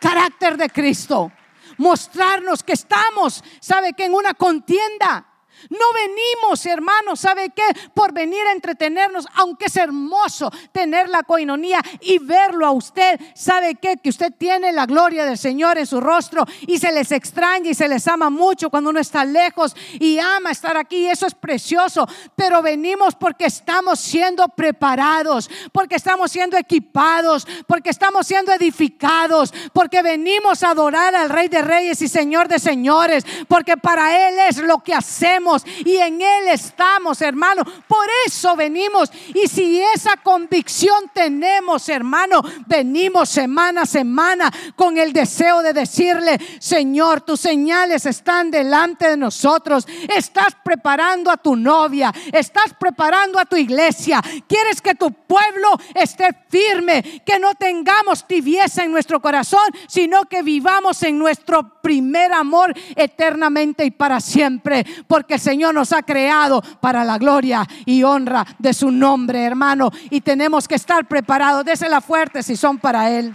[0.00, 1.30] Carácter de Cristo.
[1.76, 5.27] Mostrarnos que estamos, sabe que en una contienda
[5.70, 7.62] no venimos, hermanos, ¿sabe qué?
[7.92, 13.20] Por venir a entretenernos, aunque es hermoso tener la coinonía y verlo a usted.
[13.34, 13.96] ¿Sabe qué?
[13.96, 17.74] Que usted tiene la gloria del Señor en su rostro y se les extraña y
[17.74, 21.06] se les ama mucho cuando uno está lejos y ama estar aquí.
[21.06, 22.06] Eso es precioso.
[22.36, 30.02] Pero venimos porque estamos siendo preparados, porque estamos siendo equipados, porque estamos siendo edificados, porque
[30.02, 34.58] venimos a adorar al Rey de Reyes y Señor de Señores, porque para Él es
[34.58, 35.47] lo que hacemos
[35.84, 37.62] y en Él estamos, hermano.
[37.86, 39.10] Por eso venimos.
[39.34, 46.38] Y si esa convicción tenemos, hermano, venimos semana a semana con el deseo de decirle,
[46.58, 49.86] Señor, tus señales están delante de nosotros.
[50.14, 54.22] Estás preparando a tu novia, estás preparando a tu iglesia.
[54.46, 60.42] Quieres que tu pueblo esté firme, que no tengamos tibieza en nuestro corazón, sino que
[60.42, 64.84] vivamos en nuestro primer amor eternamente y para siempre.
[65.06, 69.90] Porque el Señor nos ha creado para la gloria y honra de su nombre, hermano.
[70.10, 71.64] Y tenemos que estar preparados.
[71.64, 73.34] Désela fuerte si son para Él.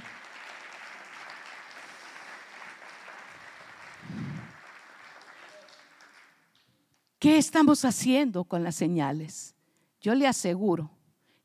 [7.19, 9.55] ¿Qué estamos haciendo con las señales?
[10.01, 10.91] Yo le aseguro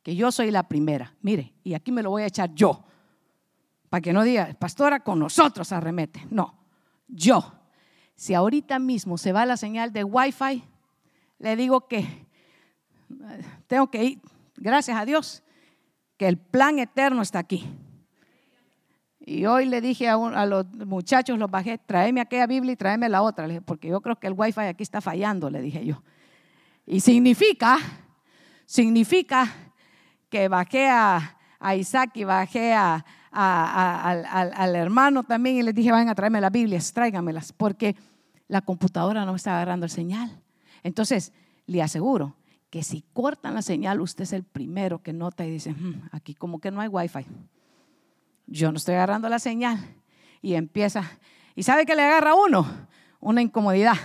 [0.03, 1.15] que yo soy la primera.
[1.23, 2.85] Mire, y aquí me lo voy a echar yo.
[3.89, 6.27] Para que no diga, pastora, con nosotros arremete.
[6.31, 6.59] No,
[7.07, 7.58] yo
[8.19, 10.65] si ahorita mismo se va la señal de Wi-Fi,
[11.39, 12.27] le digo que
[13.69, 14.21] tengo que ir,
[14.57, 15.45] gracias a Dios,
[16.17, 17.73] que el plan eterno está aquí.
[19.21, 23.09] Y hoy le dije a, a, los muchachos, los bajé, tráeme aquella Biblia y tráeme
[23.09, 26.03] la otra, porque yo creo que el Wi-Fi aquí está fallando, le dije yo.
[26.87, 27.79] Y significa,
[28.67, 29.47] significa
[30.29, 31.37] que bajé a,
[31.77, 36.53] Isaac y bajé a, al, al, hermano también y les dije, vayan a traerme las
[36.53, 37.97] Biblias, tráigamelas, porque
[38.49, 40.41] la computadora no está agarrando el señal.
[40.83, 41.33] Entonces,
[41.67, 42.37] le aseguro
[42.71, 46.35] que si cortan la señal, usted es el primero que nota y dice, hmm, aquí
[46.35, 47.25] como que no hay wifi.
[48.47, 49.79] Yo no estoy agarrando la señal.
[50.41, 51.03] Y empieza,
[51.55, 52.67] ¿y sabe que le agarra a uno?
[53.21, 53.97] Una incomodidad.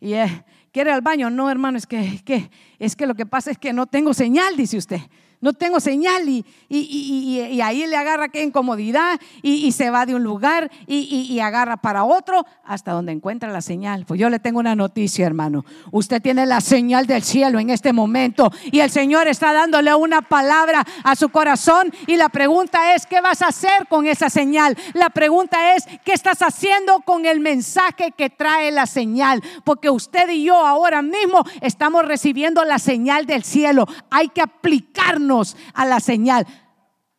[0.00, 0.30] Y es,
[0.72, 1.30] ¿quiere al baño?
[1.30, 4.56] No, hermano, es que, que, es que lo que pasa es que no tengo señal,
[4.56, 5.00] dice usted.
[5.40, 10.22] No tengo señal y, y, ahí le agarra qué incomodidad y, se va de un
[10.22, 14.04] lugar y, agarra para otro hasta donde encuentra la señal.
[14.04, 15.64] Pues yo le tengo una noticia, hermano.
[15.90, 20.20] Usted tiene la señal del cielo en este momento y el Señor está dándole una
[20.20, 24.76] palabra a su corazón y la pregunta es, ¿qué vas a hacer con esa señal?
[24.92, 29.42] La pregunta es, ¿qué estás haciendo con el mensaje que trae la señal?
[29.64, 33.86] Porque usted y yo ahora mismo estamos recibiendo la señal del cielo.
[34.10, 35.29] Hay que aplicarnos
[35.74, 36.46] a la señal.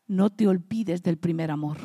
[0.08, 1.78] No te olvides del primer amor.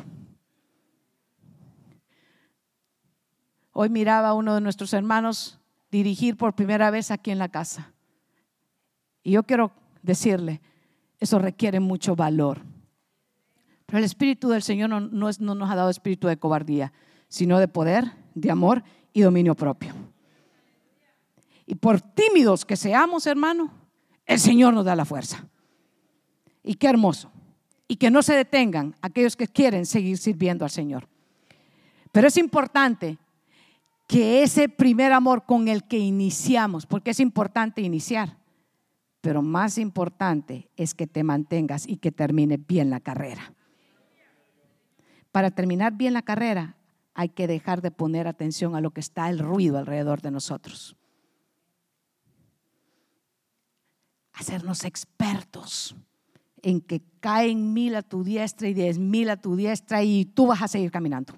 [3.71, 5.59] Hoy miraba a uno de nuestros hermanos
[5.91, 7.93] dirigir por primera vez aquí en la casa.
[9.23, 9.71] Y yo quiero
[10.01, 10.61] decirle,
[11.19, 12.61] eso requiere mucho valor.
[13.85, 16.91] Pero el Espíritu del Señor no, no, no nos ha dado espíritu de cobardía,
[17.29, 19.93] sino de poder, de amor y dominio propio.
[21.65, 23.71] Y por tímidos que seamos, hermano,
[24.25, 25.47] el Señor nos da la fuerza.
[26.67, 27.31] Y qué hermoso.
[27.87, 31.07] Y que no se detengan aquellos que quieren seguir sirviendo al Señor.
[32.11, 33.17] Pero es importante
[34.05, 38.37] que ese primer amor con el que iniciamos, porque es importante iniciar,
[39.21, 43.53] pero más importante es que te mantengas y que termine bien la carrera.
[45.31, 46.75] Para terminar bien la carrera
[47.13, 50.97] hay que dejar de poner atención a lo que está el ruido alrededor de nosotros.
[54.33, 55.95] Hacernos expertos
[56.61, 60.47] en que caen mil a tu diestra y diez mil a tu diestra y tú
[60.47, 61.33] vas a seguir caminando.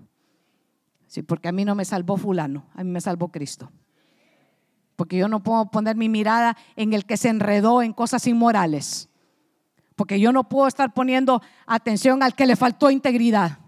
[1.08, 3.72] Sí, porque a mí no me salvó fulano, a mí me salvó Cristo.
[4.96, 9.10] Porque yo no puedo poner mi mirada en el que se enredó en cosas inmorales.
[9.96, 13.60] Porque yo no puedo estar poniendo atención al que le faltó integridad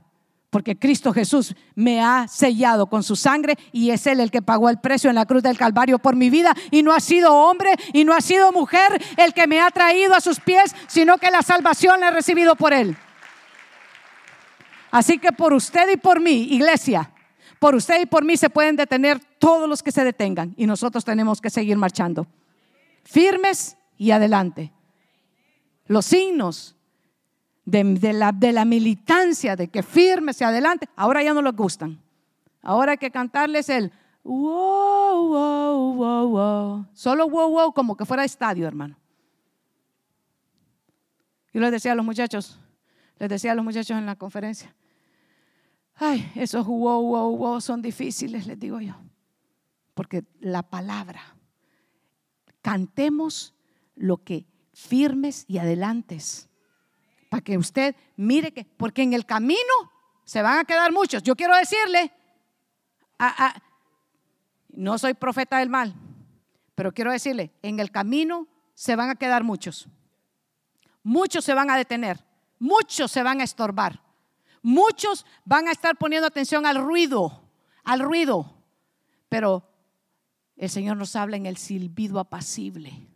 [0.52, 4.70] porque Cristo Jesús me ha sellado con su sangre y es Él el que pagó
[4.70, 7.72] el precio en la cruz del Calvario por mi vida y no ha sido hombre
[7.94, 11.32] y no ha sido mujer el que me ha traído a sus pies, sino que
[11.32, 12.98] la salvación la he recibido por Él.
[14.92, 17.12] Así que por usted y por mí, iglesia,
[17.58, 21.06] por usted y por mí se pueden detener todos los que se detengan y nosotros
[21.06, 22.28] tenemos que seguir marchando,
[23.06, 24.74] firmes y adelante.
[25.88, 26.76] Los signos
[27.72, 32.00] de, la, de la militancia, de que firme hacia adelante, ahora ya no les gustan.
[32.62, 33.92] Ahora hay que cantarles el
[34.24, 36.86] wow, wow, wow, wow.
[36.94, 38.98] Solo wow, wow, como que fuera estadio, hermano.
[41.54, 42.60] Yo les decía a los muchachos,
[43.18, 44.76] les decía a los muchachos en la conferencia,
[45.96, 48.96] ay, esos wow, wow, wow son difíciles, les digo yo.
[49.94, 51.22] Porque la palabra,
[52.62, 53.54] cantemos
[53.96, 56.51] lo que firmes y adelantes
[57.32, 59.74] para que usted mire que, porque en el camino
[60.26, 61.24] se van a quedar muchos.
[61.24, 62.12] Yo quiero decirle,
[64.68, 65.96] no soy profeta del mal,
[66.76, 69.88] pero quiero decirle, en el camino se van a quedar muchos.
[71.04, 72.22] Muchos se van a detener,
[72.60, 74.04] muchos se van a estorbar,
[74.62, 77.44] muchos van a estar poniendo atención al ruido,
[77.86, 78.58] al ruido,
[79.30, 79.64] pero
[80.58, 83.08] el Señor nos habla en el silbido apacible.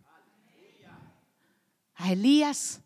[1.95, 2.81] A Elías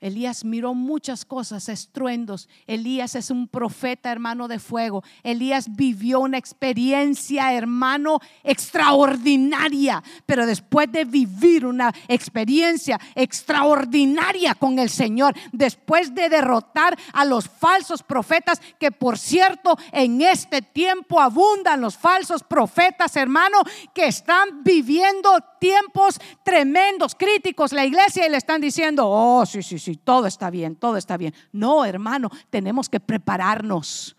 [0.00, 2.48] Elías miró muchas cosas, estruendos.
[2.66, 5.04] Elías es un profeta, hermano de fuego.
[5.22, 10.02] Elías vivió una experiencia, hermano, extraordinaria.
[10.24, 17.46] Pero después de vivir una experiencia extraordinaria con el Señor, después de derrotar a los
[17.46, 23.58] falsos profetas, que por cierto, en este tiempo abundan los falsos profetas, hermano,
[23.92, 25.30] que están viviendo
[25.60, 30.50] tiempos tremendos, críticos, la iglesia y le están diciendo, oh, sí, sí, sí todo está
[30.50, 31.34] bien, todo está bien.
[31.52, 34.16] No, hermano, tenemos que prepararnos.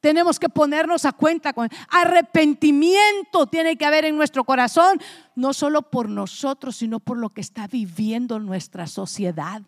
[0.00, 5.00] Tenemos que ponernos a cuenta con arrepentimiento tiene que haber en nuestro corazón,
[5.34, 9.62] no solo por nosotros, sino por lo que está viviendo nuestra sociedad.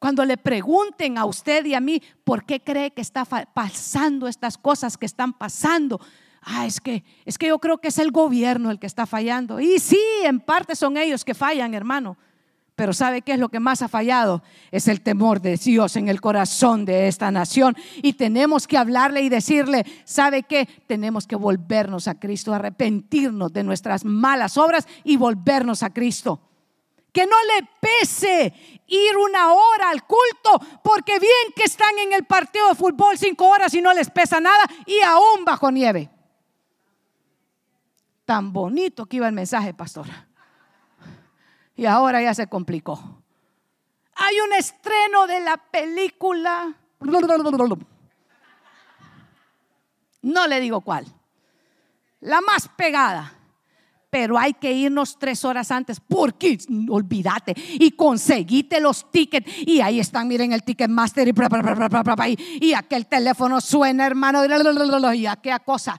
[0.00, 4.56] Cuando le pregunten a usted y a mí por qué cree que está pasando estas
[4.56, 6.00] cosas que están pasando,
[6.40, 9.60] ah, es que es que yo creo que es el gobierno el que está fallando.
[9.60, 12.16] Y sí, en parte son ellos que fallan, hermano.
[12.80, 14.42] Pero ¿sabe qué es lo que más ha fallado?
[14.70, 17.76] Es el temor de Dios en el corazón de esta nación.
[17.96, 20.66] Y tenemos que hablarle y decirle, ¿sabe qué?
[20.86, 26.40] Tenemos que volvernos a Cristo, arrepentirnos de nuestras malas obras y volvernos a Cristo.
[27.12, 28.54] Que no le pese
[28.86, 33.46] ir una hora al culto, porque bien que están en el partido de fútbol cinco
[33.46, 36.08] horas y no les pesa nada y aún bajo nieve.
[38.24, 40.29] Tan bonito que iba el mensaje, pastora
[41.80, 43.22] y ahora ya se complicó.
[44.14, 46.74] Hay un estreno de la película.
[50.20, 51.06] No le digo cuál.
[52.20, 53.32] La más pegada.
[54.10, 56.58] pero hay que irnos tres horas antes porque
[56.90, 63.06] olvídate y conseguite los tickets y ahí están, miren el ticket master y, y aquel
[63.06, 64.42] teléfono suena, hermano,
[65.14, 65.98] y aquella cosa,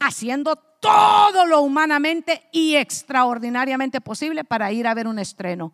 [0.00, 5.72] haciendo todo lo humanamente y extraordinariamente posible para ir a ver un estreno.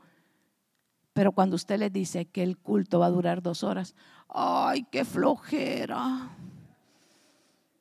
[1.13, 3.95] Pero cuando usted le dice que el culto va a durar dos horas,
[4.29, 6.31] ay, qué flojera.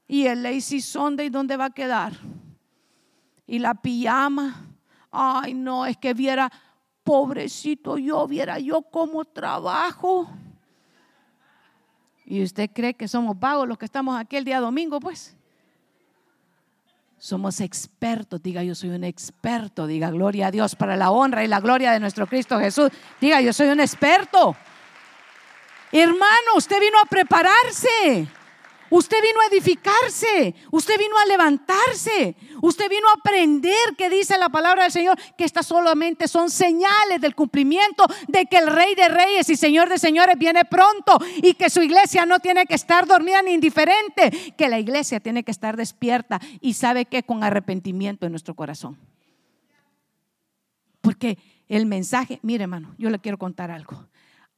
[0.07, 2.13] Y el lazy Sunday, ¿dónde va a quedar?
[3.47, 4.67] Y la pijama,
[5.11, 6.51] ay, no, es que viera,
[7.03, 10.29] pobrecito yo, viera yo cómo trabajo.
[12.25, 14.99] ¿Y usted cree que somos vagos los que estamos aquí el día domingo?
[14.99, 15.35] Pues
[17.23, 18.43] somos expertos.
[18.43, 19.87] Diga, yo soy un experto.
[19.87, 22.89] Diga, gloria a Dios para la honra y la gloria de nuestro Cristo Jesús.
[23.21, 24.57] Diga, yo soy un experto.
[25.93, 28.27] Hermano, usted vino a prepararse.
[28.89, 34.49] Usted vino a edificarse, usted vino a levantarse, usted vino a aprender que dice la
[34.49, 39.07] palabra del Señor, que estas solamente son señales del cumplimiento de que el Rey de
[39.07, 43.07] Reyes y Señor de Señores viene pronto y que su iglesia no tiene que estar
[43.07, 48.25] dormida ni indiferente, que la iglesia tiene que estar despierta y sabe que con arrepentimiento
[48.25, 48.99] en nuestro corazón.
[51.01, 54.07] Porque el mensaje, mire hermano, yo le quiero contar algo.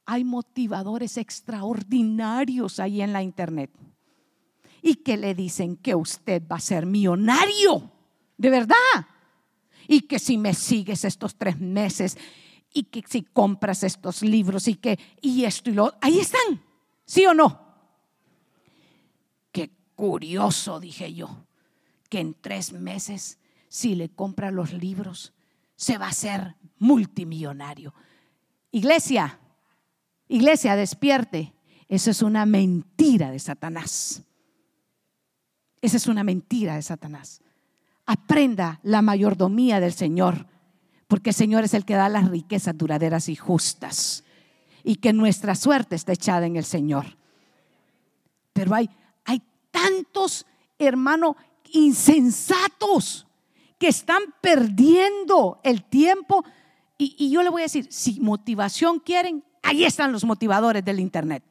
[0.04, 3.70] Hay motivadores extraordinarios ahí en la internet
[4.82, 7.90] y que le dicen que usted va a ser millonario,
[8.36, 8.76] de verdad.
[9.88, 12.16] Y que si me sigues estos tres meses
[12.72, 16.62] y que si compras estos libros y que, y esto y lo, ahí están,
[17.04, 17.64] ¿sí o no?
[19.52, 21.46] Qué curioso, dije yo,
[22.08, 25.32] que en tres meses, si le compra los libros,
[25.76, 27.94] se va a ser multimillonario.
[28.72, 29.38] Iglesia,
[30.28, 31.54] iglesia, despierte.
[31.88, 34.22] Eso es una mentira de Satanás.
[35.86, 37.40] Esa es una mentira de Satanás.
[38.06, 40.48] Aprenda la mayordomía del Señor,
[41.06, 44.24] porque el Señor es el que da las riquezas duraderas y justas.
[44.82, 47.16] Y que nuestra suerte está echada en el Señor.
[48.52, 48.90] Pero hay,
[49.26, 50.44] hay tantos,
[50.76, 51.36] hermanos,
[51.70, 53.28] insensatos
[53.78, 56.44] que están perdiendo el tiempo.
[56.98, 60.98] Y, y yo le voy a decir, si motivación quieren, ahí están los motivadores del
[60.98, 61.44] Internet.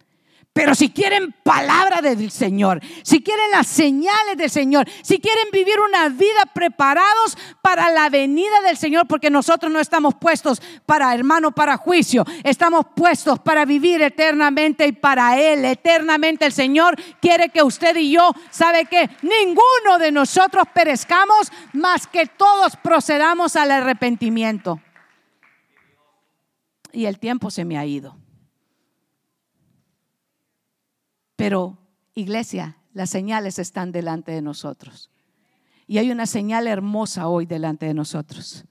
[0.55, 5.77] Pero si quieren palabra del Señor, si quieren las señales del Señor, si quieren vivir
[5.81, 11.51] una vida preparados para la venida del Señor, porque nosotros no estamos puestos para hermano,
[11.51, 15.65] para juicio, estamos puestos para vivir eternamente y para Él.
[15.65, 22.07] Eternamente el Señor quiere que usted y yo, sabe que ninguno de nosotros perezcamos, más
[22.07, 24.79] que todos procedamos al arrepentimiento.
[26.93, 28.15] Y el tiempo se me ha ido.
[31.35, 31.77] Pero,
[32.13, 35.09] iglesia, las señales están delante de nosotros.
[35.87, 38.65] Y hay una señal hermosa hoy delante de nosotros.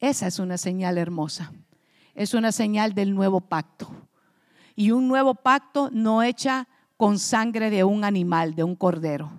[0.00, 1.52] Esa es una señal hermosa.
[2.14, 3.90] Es una señal del nuevo pacto.
[4.74, 9.30] Y un nuevo pacto no hecha con sangre de un animal, de un cordero,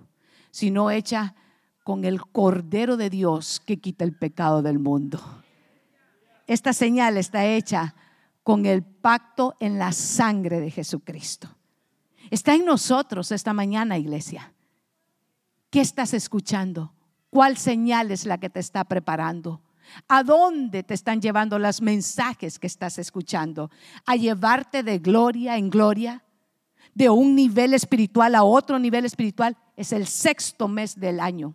[0.50, 1.34] sino hecha
[1.84, 5.20] con el cordero de Dios que quita el pecado del mundo.
[6.46, 7.94] Esta señal está hecha
[8.42, 11.48] con el pacto en la sangre de Jesucristo.
[12.32, 14.54] Está en nosotros esta mañana, iglesia.
[15.68, 16.94] ¿Qué estás escuchando?
[17.28, 19.60] ¿Cuál señal es la que te está preparando?
[20.08, 23.70] ¿A dónde te están llevando los mensajes que estás escuchando?
[24.06, 26.24] ¿A llevarte de gloria en gloria?
[26.94, 29.58] ¿De un nivel espiritual a otro nivel espiritual?
[29.76, 31.54] Es el sexto mes del año.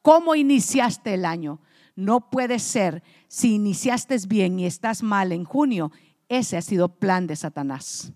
[0.00, 1.58] ¿Cómo iniciaste el año?
[1.96, 5.90] No puede ser, si iniciaste bien y estás mal en junio,
[6.28, 8.12] ese ha sido plan de Satanás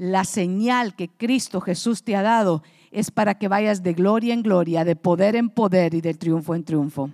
[0.00, 4.42] la señal que Cristo Jesús te ha dado es para que vayas de gloria en
[4.42, 7.10] gloria, de poder en poder y de triunfo en triunfo.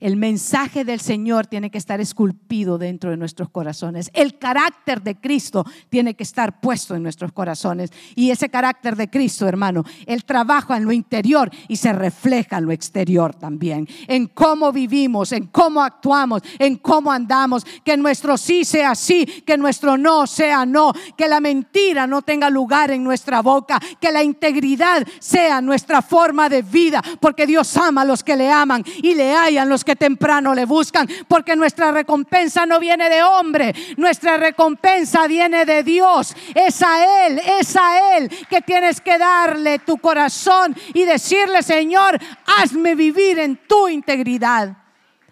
[0.00, 4.10] El mensaje del Señor tiene que estar esculpido dentro de nuestros corazones.
[4.14, 7.90] El carácter de Cristo tiene que estar puesto en nuestros corazones.
[8.14, 12.64] Y ese carácter de Cristo, hermano, Él trabaja en lo interior y se refleja en
[12.64, 13.86] lo exterior también.
[14.08, 17.66] En cómo vivimos, en cómo actuamos, en cómo andamos.
[17.84, 20.94] Que nuestro sí sea sí, que nuestro no sea no.
[21.14, 23.78] Que la mentira no tenga lugar en nuestra boca.
[24.00, 27.02] Que la integridad sea nuestra forma de vida.
[27.20, 31.08] Porque Dios ama a los que le aman y le hallan los temprano le buscan,
[31.28, 36.34] porque nuestra recompensa no viene de hombre, nuestra recompensa viene de Dios.
[36.54, 42.18] Es a Él, es a Él que tienes que darle tu corazón y decirle, Señor,
[42.58, 44.76] hazme vivir en tu integridad,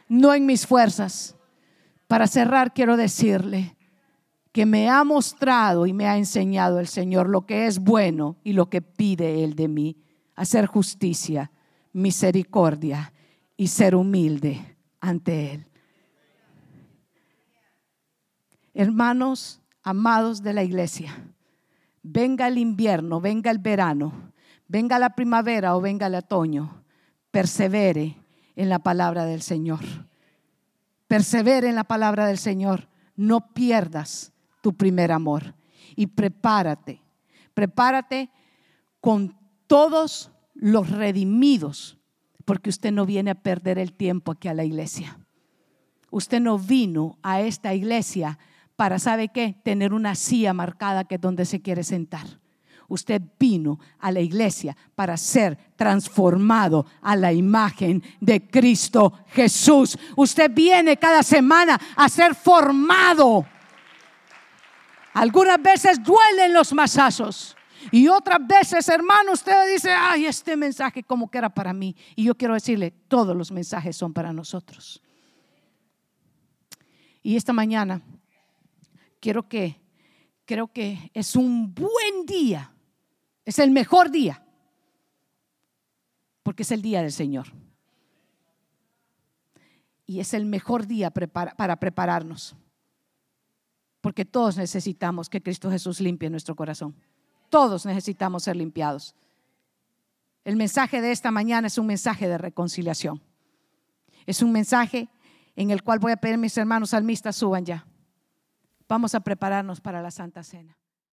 [0.09, 1.36] no en mis fuerzas.
[2.06, 3.76] Para cerrar, quiero decirle
[4.52, 8.54] que me ha mostrado y me ha enseñado el Señor lo que es bueno y
[8.54, 9.96] lo que pide Él de mí,
[10.34, 11.50] hacer justicia
[11.92, 13.12] misericordia
[13.59, 15.66] y ser humilde ante Él.
[18.72, 21.12] Hermanos amados de la iglesia,
[22.02, 24.32] venga el invierno, venga el verano,
[24.68, 26.84] venga la primavera o venga el otoño,
[27.32, 28.16] persevere
[28.54, 29.80] en la palabra del Señor.
[31.09, 32.88] Persevere en la palabra del Señor.
[33.16, 35.54] No pierdas tu primer amor.
[35.96, 37.02] Y prepárate,
[37.54, 38.30] prepárate
[39.00, 39.36] con
[39.66, 41.97] todos los redimidos,
[42.49, 45.18] porque usted no viene a perder el tiempo aquí a la iglesia.
[46.09, 48.38] Usted no vino a esta iglesia
[48.74, 49.55] para, ¿sabe qué?
[49.62, 52.26] Tener una silla marcada que es donde se quiere sentar.
[52.88, 59.99] Usted vino a la iglesia para ser transformado a la imagen de Cristo Jesús.
[60.16, 63.44] Usted viene cada semana a ser formado.
[65.12, 67.57] Algunas veces duelen los masazos.
[67.91, 71.97] Y otras veces, hermano, usted dice, ay, este mensaje como que era para mí.
[72.16, 75.03] Y yo quiero decirle, todos los mensajes son para nosotros.
[77.22, 78.03] Y esta mañana
[79.20, 79.81] quiero que,
[80.45, 82.72] creo que es un buen día,
[83.45, 84.43] es el mejor día,
[86.43, 87.49] porque es el día del Señor.
[90.07, 92.57] Y es el mejor día para prepararnos,
[94.01, 96.97] porque todos necesitamos que Cristo Jesús limpie nuestro corazón.
[97.49, 99.14] Todos necesitamos ser limpiados.
[100.44, 103.20] El mensaje de esta mañana es un mensaje de reconciliación.
[104.24, 105.09] Es un mensaje
[105.57, 107.86] en el cual voy a pedir a mis hermanos salmistas suban ya.
[108.88, 110.78] Vamos a prepararnos para la Santa Cena.